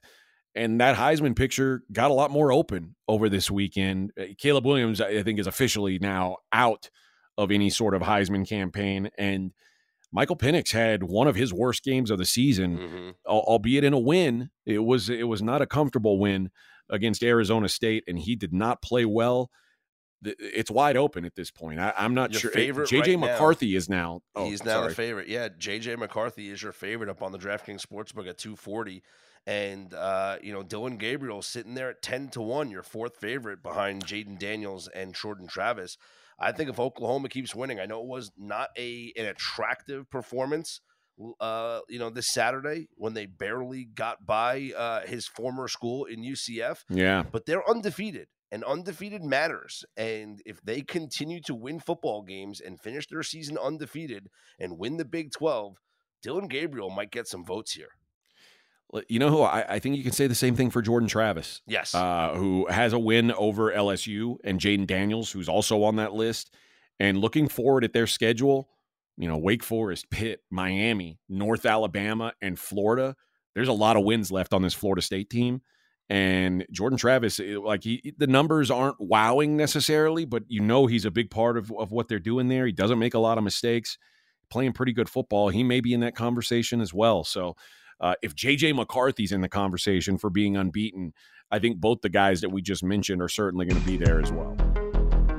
[0.56, 4.14] and that Heisman picture got a lot more open over this weekend.
[4.20, 6.90] Uh, Caleb Williams, I think, is officially now out
[7.38, 9.10] of any sort of Heisman campaign.
[9.18, 9.52] And
[10.12, 13.10] Michael Penix had one of his worst games of the season, mm-hmm.
[13.26, 14.50] albeit in a win.
[14.66, 16.52] It was it was not a comfortable win
[16.90, 19.50] against Arizona State, and he did not play well.
[20.24, 21.80] It's wide open at this point.
[21.80, 22.52] I, am not your sure.
[22.52, 24.22] Favorite JJ right McCarthy now, is now.
[24.36, 24.90] Oh, he's now sorry.
[24.90, 25.28] the favorite.
[25.28, 29.04] Yeah, JJ McCarthy is your favorite up on the DraftKings Sportsbook at 240.
[29.48, 33.62] And uh, you know, Dillon Gabriel sitting there at ten to one, your fourth favorite
[33.62, 35.98] behind Jayden Daniels and Jordan Travis.
[36.40, 40.82] I think if Oklahoma keeps winning, I know it was not a an attractive performance.
[41.40, 46.24] Uh, you know, this Saturday when they barely got by uh, his former school in
[46.24, 46.84] UCF.
[46.90, 49.84] Yeah, but they're undefeated and undefeated matters.
[49.98, 54.30] And if they continue to win football games and finish their season undefeated
[54.60, 55.78] and win the Big 12,
[56.22, 57.90] Dillon Gabriel might get some votes here.
[59.08, 61.62] You know who I, I, think you can say the same thing for Jordan Travis.
[61.68, 61.94] Yes.
[61.94, 66.54] Uh, who has a win over LSU and Jayden Daniels, who's also on that list.
[67.00, 68.70] And looking forward at their schedule,
[69.18, 73.16] you know, Wake Forest, Pitt, Miami, North Alabama, and Florida.
[73.54, 75.62] There's a lot of wins left on this Florida State team.
[76.10, 81.12] And Jordan Travis, like he, the numbers aren't wowing necessarily, but you know he's a
[81.12, 82.66] big part of, of what they're doing there.
[82.66, 83.98] He doesn't make a lot of mistakes,
[84.50, 85.50] playing pretty good football.
[85.50, 87.24] He may be in that conversation as well.
[87.24, 87.56] So
[88.00, 91.14] uh, if JJ McCarthy's in the conversation for being unbeaten,
[91.52, 94.22] I think both the guys that we just mentioned are certainly going to be there
[94.22, 94.56] as well.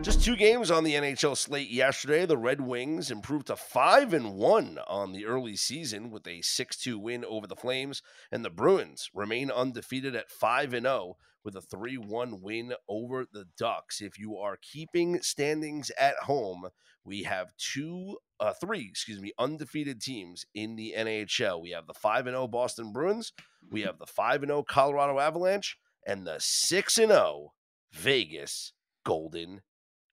[0.02, 2.26] Just two games on the NHL slate yesterday.
[2.26, 6.96] The Red Wings improved to 5 and 1 on the early season with a 6-2
[6.96, 11.16] win over the Flames, and the Bruins remain undefeated at 5 and 0
[11.46, 14.02] with a 3-1 win over the Ducks.
[14.02, 16.66] If you are keeping standings at home,
[17.04, 21.62] we have two uh, three, excuse me, undefeated teams in the NHL.
[21.62, 23.32] We have the 5 and 0 Boston Bruins,
[23.70, 27.52] we have the 5 and 0 Colorado Avalanche, and the 6 and 0
[27.92, 28.72] Vegas
[29.04, 29.62] Golden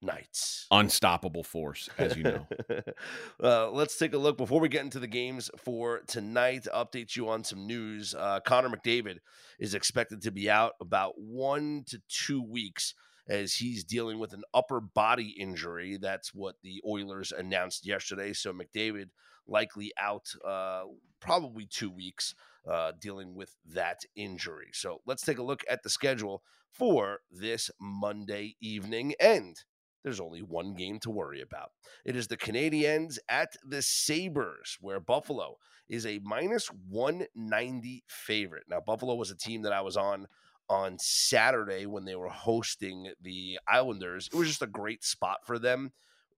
[0.03, 0.67] Knights.
[0.71, 2.47] Unstoppable force, as you know.
[3.43, 6.67] uh, let's take a look before we get into the games for tonight.
[6.73, 8.13] Update you on some news.
[8.13, 9.17] Uh, Connor McDavid
[9.59, 12.93] is expected to be out about one to two weeks
[13.27, 15.97] as he's dealing with an upper body injury.
[15.97, 18.33] That's what the Oilers announced yesterday.
[18.33, 19.09] So McDavid
[19.47, 20.83] likely out uh,
[21.19, 22.35] probably two weeks
[22.69, 24.69] uh, dealing with that injury.
[24.73, 29.13] So let's take a look at the schedule for this Monday evening.
[29.19, 29.57] And
[30.03, 31.71] there's only one game to worry about.
[32.05, 35.57] It is the Canadiens at the Sabres, where Buffalo
[35.89, 38.63] is a minus 190 favorite.
[38.69, 40.27] Now, Buffalo was a team that I was on
[40.69, 44.29] on Saturday when they were hosting the Islanders.
[44.31, 45.91] It was just a great spot for them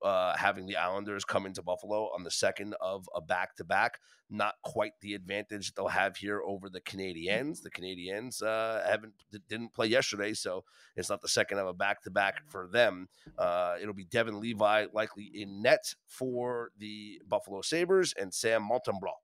[0.03, 3.99] uh, having the Islanders come into Buffalo on the second of a back to back.
[4.29, 7.61] Not quite the advantage they'll have here over the Canadiens.
[7.61, 9.13] The Canadiens uh, haven't
[9.49, 10.63] didn't play yesterday, so
[10.95, 13.07] it's not the second of a back to back for them.
[13.37, 19.21] Uh, it'll be Devon Levi likely in net for the Buffalo Sabres and Sam Montembeault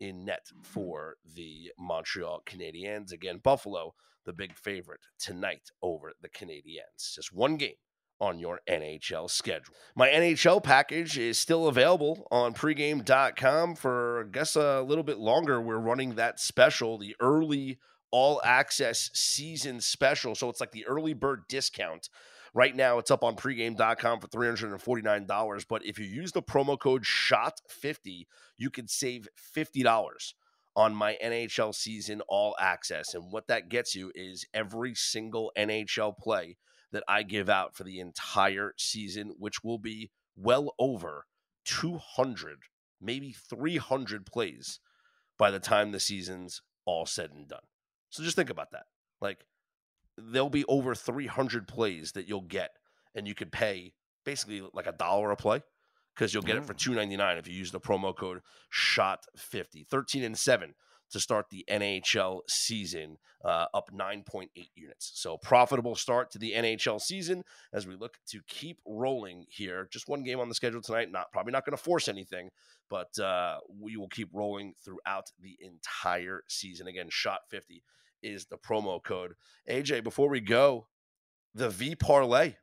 [0.00, 3.12] in net for the Montreal Canadiens.
[3.12, 3.94] Again, Buffalo,
[4.24, 7.14] the big favorite tonight over the Canadiens.
[7.14, 7.74] Just one game
[8.20, 9.74] on your NHL schedule.
[9.96, 15.60] My NHL package is still available on pregame.com for, I guess, a little bit longer.
[15.60, 17.78] We're running that special, the early
[18.10, 20.34] all access season special.
[20.34, 22.08] So it's like the early bird discount.
[22.52, 25.64] Right now, it's up on pregame.com for $349.
[25.68, 28.26] But if you use the promo code SHOT50,
[28.58, 30.32] you can save $50
[30.76, 33.14] on my NHL season all access.
[33.14, 36.56] And what that gets you is every single NHL play
[36.92, 41.26] that I give out for the entire season, which will be well over
[41.64, 42.58] 200,
[43.00, 44.80] maybe 300 plays
[45.38, 47.60] by the time the season's all said and done.
[48.10, 48.86] So just think about that.
[49.20, 49.44] Like,
[50.18, 52.70] there'll be over 300 plays that you'll get,
[53.14, 53.92] and you could pay
[54.24, 55.62] basically like a dollar a play
[56.14, 56.78] because you'll get it for mm.
[56.78, 58.40] 299 if you use the promo code
[58.72, 59.86] SHOT50.
[59.86, 60.74] 13 and 7
[61.10, 65.12] to start the NHL season, uh, up 9.8 units.
[65.14, 67.42] So profitable start to the NHL season
[67.72, 69.88] as we look to keep rolling here.
[69.90, 71.10] Just one game on the schedule tonight.
[71.10, 72.50] Not probably not going to force anything,
[72.88, 76.86] but uh, we will keep rolling throughout the entire season.
[76.86, 77.82] Again, shot 50
[78.22, 79.34] is the promo code.
[79.68, 80.86] AJ, before we go,
[81.54, 82.54] the V parlay.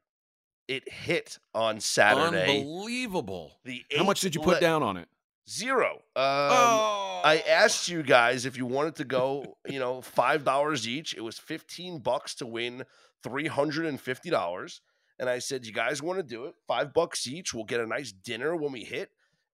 [0.68, 2.60] It hit on Saturday.
[2.60, 3.54] Unbelievable.
[3.64, 5.08] The How much did you put le- down on it?
[5.50, 6.02] Zero.
[6.16, 7.22] Um, oh.
[7.24, 11.14] I asked you guys if you wanted to go, you know, five dollars each.
[11.14, 12.84] It was fifteen bucks to win
[13.24, 14.82] three hundred and fifty dollars.
[15.20, 16.56] And I said, "You guys want to do it?
[16.68, 17.54] Five bucks each.
[17.54, 19.10] We'll get a nice dinner when we hit."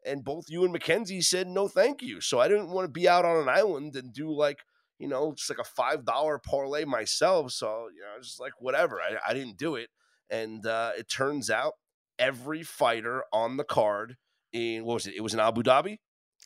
[0.05, 3.07] And both you and Mackenzie said, "No, thank you." So I didn't want to be
[3.07, 4.59] out on an island and do like,
[4.97, 7.51] you know, just like a five dollar parlay myself.
[7.51, 8.99] So you know, just like whatever.
[8.99, 9.89] I, I didn't do it,
[10.29, 11.73] and uh, it turns out
[12.17, 14.17] every fighter on the card
[14.53, 15.15] in what was it?
[15.15, 15.97] It was in Abu Dhabi.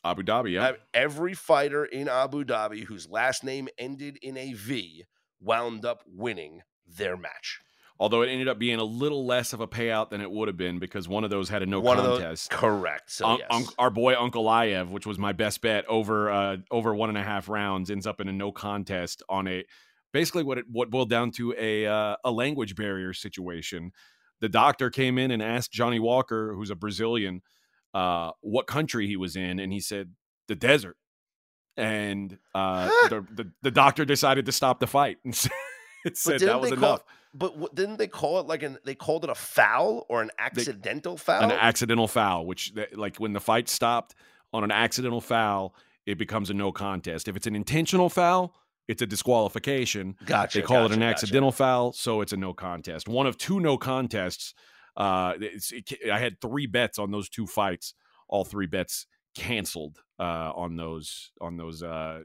[0.04, 0.74] Abu Dhabi, yeah.
[0.94, 5.06] Every fighter in Abu Dhabi whose last name ended in a V
[5.40, 7.60] wound up winning their match.
[8.00, 10.58] Although it ended up being a little less of a payout than it would have
[10.58, 12.52] been because one of those had a no one contest.
[12.52, 13.12] Those, correct.
[13.12, 13.74] So yes.
[13.80, 17.50] our boy Ankalaev, which was my best bet over uh, over one and a half
[17.50, 19.66] rounds, ends up in a no contest on a
[20.14, 23.92] basically what it what boiled down to a uh, a language barrier situation.
[24.42, 27.42] The doctor came in and asked Johnny Walker, who's a Brazilian,
[27.94, 30.12] uh, what country he was in, and he said
[30.48, 30.98] the desert.
[31.76, 35.36] And uh, the, the, the doctor decided to stop the fight and
[36.14, 37.02] said that was enough.
[37.02, 38.78] It, but w- didn't they call it like an?
[38.84, 41.44] They called it a foul or an accidental they, foul.
[41.44, 44.16] An accidental foul, which like when the fight stopped
[44.54, 45.76] on an accidental foul,
[46.08, 47.28] it becomes a no contest.
[47.28, 48.56] If it's an intentional foul,
[48.88, 50.16] it's a disqualification.
[50.26, 50.60] Gotcha.
[50.60, 51.12] They call gotcha, it an gotcha.
[51.12, 53.08] accidental foul, so it's a no contest.
[53.08, 54.54] One of two no contests
[54.98, 57.94] uh, it, I had three bets on those two fights.
[58.28, 62.24] All three bets canceled uh, on those on those uh,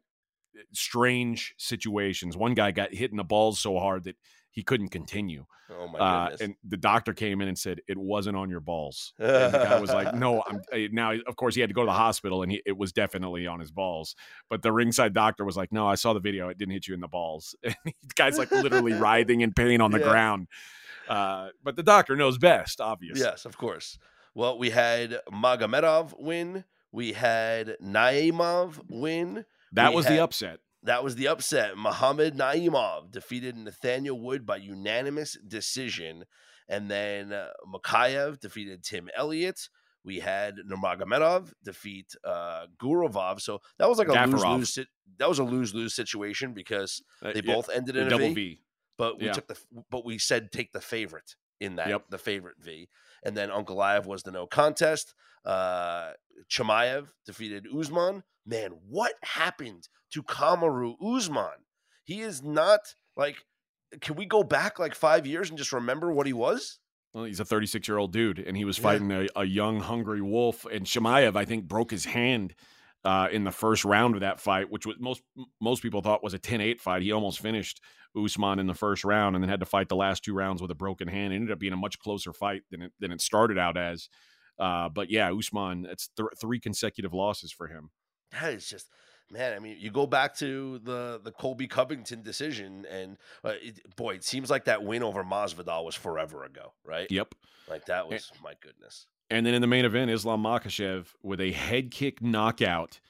[0.73, 2.37] strange situations.
[2.37, 4.17] One guy got hit in the balls so hard that
[4.51, 5.47] he couldn't continue.
[5.71, 6.41] Oh my Uh, goodness.
[6.43, 9.15] and the doctor came in and said it wasn't on your balls.
[9.19, 11.83] And the guy was like, "No, I'm." uh, Now, of course, he had to go
[11.83, 14.15] to the hospital, and he, it was definitely on his balls.
[14.51, 16.49] But the ringside doctor was like, "No, I saw the video.
[16.49, 19.81] It didn't hit you in the balls." And the guy's like literally writhing in pain
[19.81, 20.09] on the Yeah.
[20.11, 20.49] ground.
[21.09, 23.23] Uh, but the doctor knows best, obviously.
[23.25, 23.99] Yes, of course.
[24.35, 26.65] Well, we had Magomedov win.
[26.91, 29.45] We had Naimov win.
[29.73, 30.61] That We was had- the upset.
[30.85, 31.77] That was the upset.
[31.79, 36.25] Muhammad Naimov defeated Nathaniel Wood by unanimous decision.
[36.69, 39.69] And then uh, Mokaev defeated Tim Elliott.
[40.05, 43.41] We had Nurmagomedov defeat uh, Guruvov.
[43.41, 44.87] So that was like a lose lose.
[45.19, 48.29] That was a lose lose situation because Uh, they yeah, both ended in a double
[48.29, 48.61] V, V.
[48.99, 49.33] But we Yeah.
[49.33, 49.59] took the
[49.91, 52.07] but we said take the favorite in that Yep.
[52.11, 52.89] the favorite V.
[53.25, 55.15] And then Ankalaev was the no contest.
[55.45, 56.13] Uh,
[56.51, 58.25] Chimaev defeated Usman.
[58.45, 61.65] Man, what happened to Kamaru Usman?
[62.05, 63.45] He is not like.
[64.01, 66.79] Can we go back like five years and just remember what he was?
[67.13, 68.83] Well, he's a 36 year old dude, and he was Yeah.
[68.85, 70.65] fighting a, a young, hungry wolf.
[70.65, 72.55] And Chimaev, I think, broke his hand
[73.05, 75.23] uh, in the first round of that fight, which was most
[75.61, 77.03] most people thought was a 10-8 fight.
[77.03, 77.83] He almost finished
[78.17, 80.71] Usman in the first round, and then had to fight the last two rounds with
[80.71, 81.33] a broken hand.
[81.33, 84.09] It ended up being a much closer fight than it than it started out as.
[84.59, 87.91] Uh, but yeah, Usman, it's th- three consecutive losses for him.
[88.33, 88.89] That is just
[89.31, 89.55] man.
[89.55, 94.15] I mean, you go back to the the Colby Covington decision, and uh, it, boy,
[94.15, 97.11] it seems like that win over Masvidal was forever ago, right?
[97.11, 97.35] Yep.
[97.69, 99.07] Like that was my goodness.
[99.31, 103.01] And then in the main event, Islam Makhachev with a head kick knockout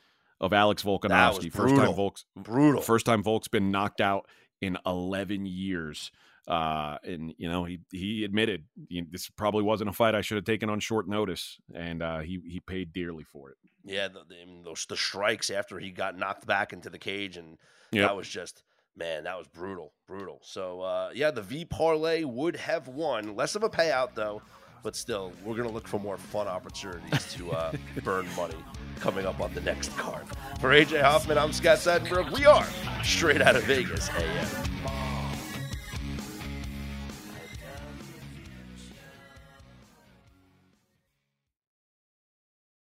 [0.40, 1.53] of Alex Volkanovski.
[1.53, 1.94] First time.
[1.94, 2.82] Volk's Brutal.
[2.82, 4.28] First time Volk's been knocked out
[4.63, 6.11] in 11 years.
[6.49, 10.23] Uh, and you know he he admitted you know, this probably wasn't a fight I
[10.23, 13.57] should have taken on short notice, and uh, he he paid dearly for it.
[13.85, 14.35] Yeah, the, the,
[14.65, 17.59] those the strikes after he got knocked back into the cage, and
[17.93, 18.09] Yep.
[18.09, 18.65] that was just
[18.97, 20.41] man, that was brutal, brutal.
[20.43, 23.37] So uh, yeah, the V parlay would have won.
[23.37, 24.43] Less of a payout though,
[24.83, 27.72] but still, we're gonna look for more fun opportunities to uh,
[28.05, 28.57] burn money
[29.01, 30.24] coming up on the next card.
[30.61, 32.30] For AJ Hoffman, I'm Scott Seidenberg.
[32.33, 32.66] We are
[33.05, 35.12] straight out of Vegas AM.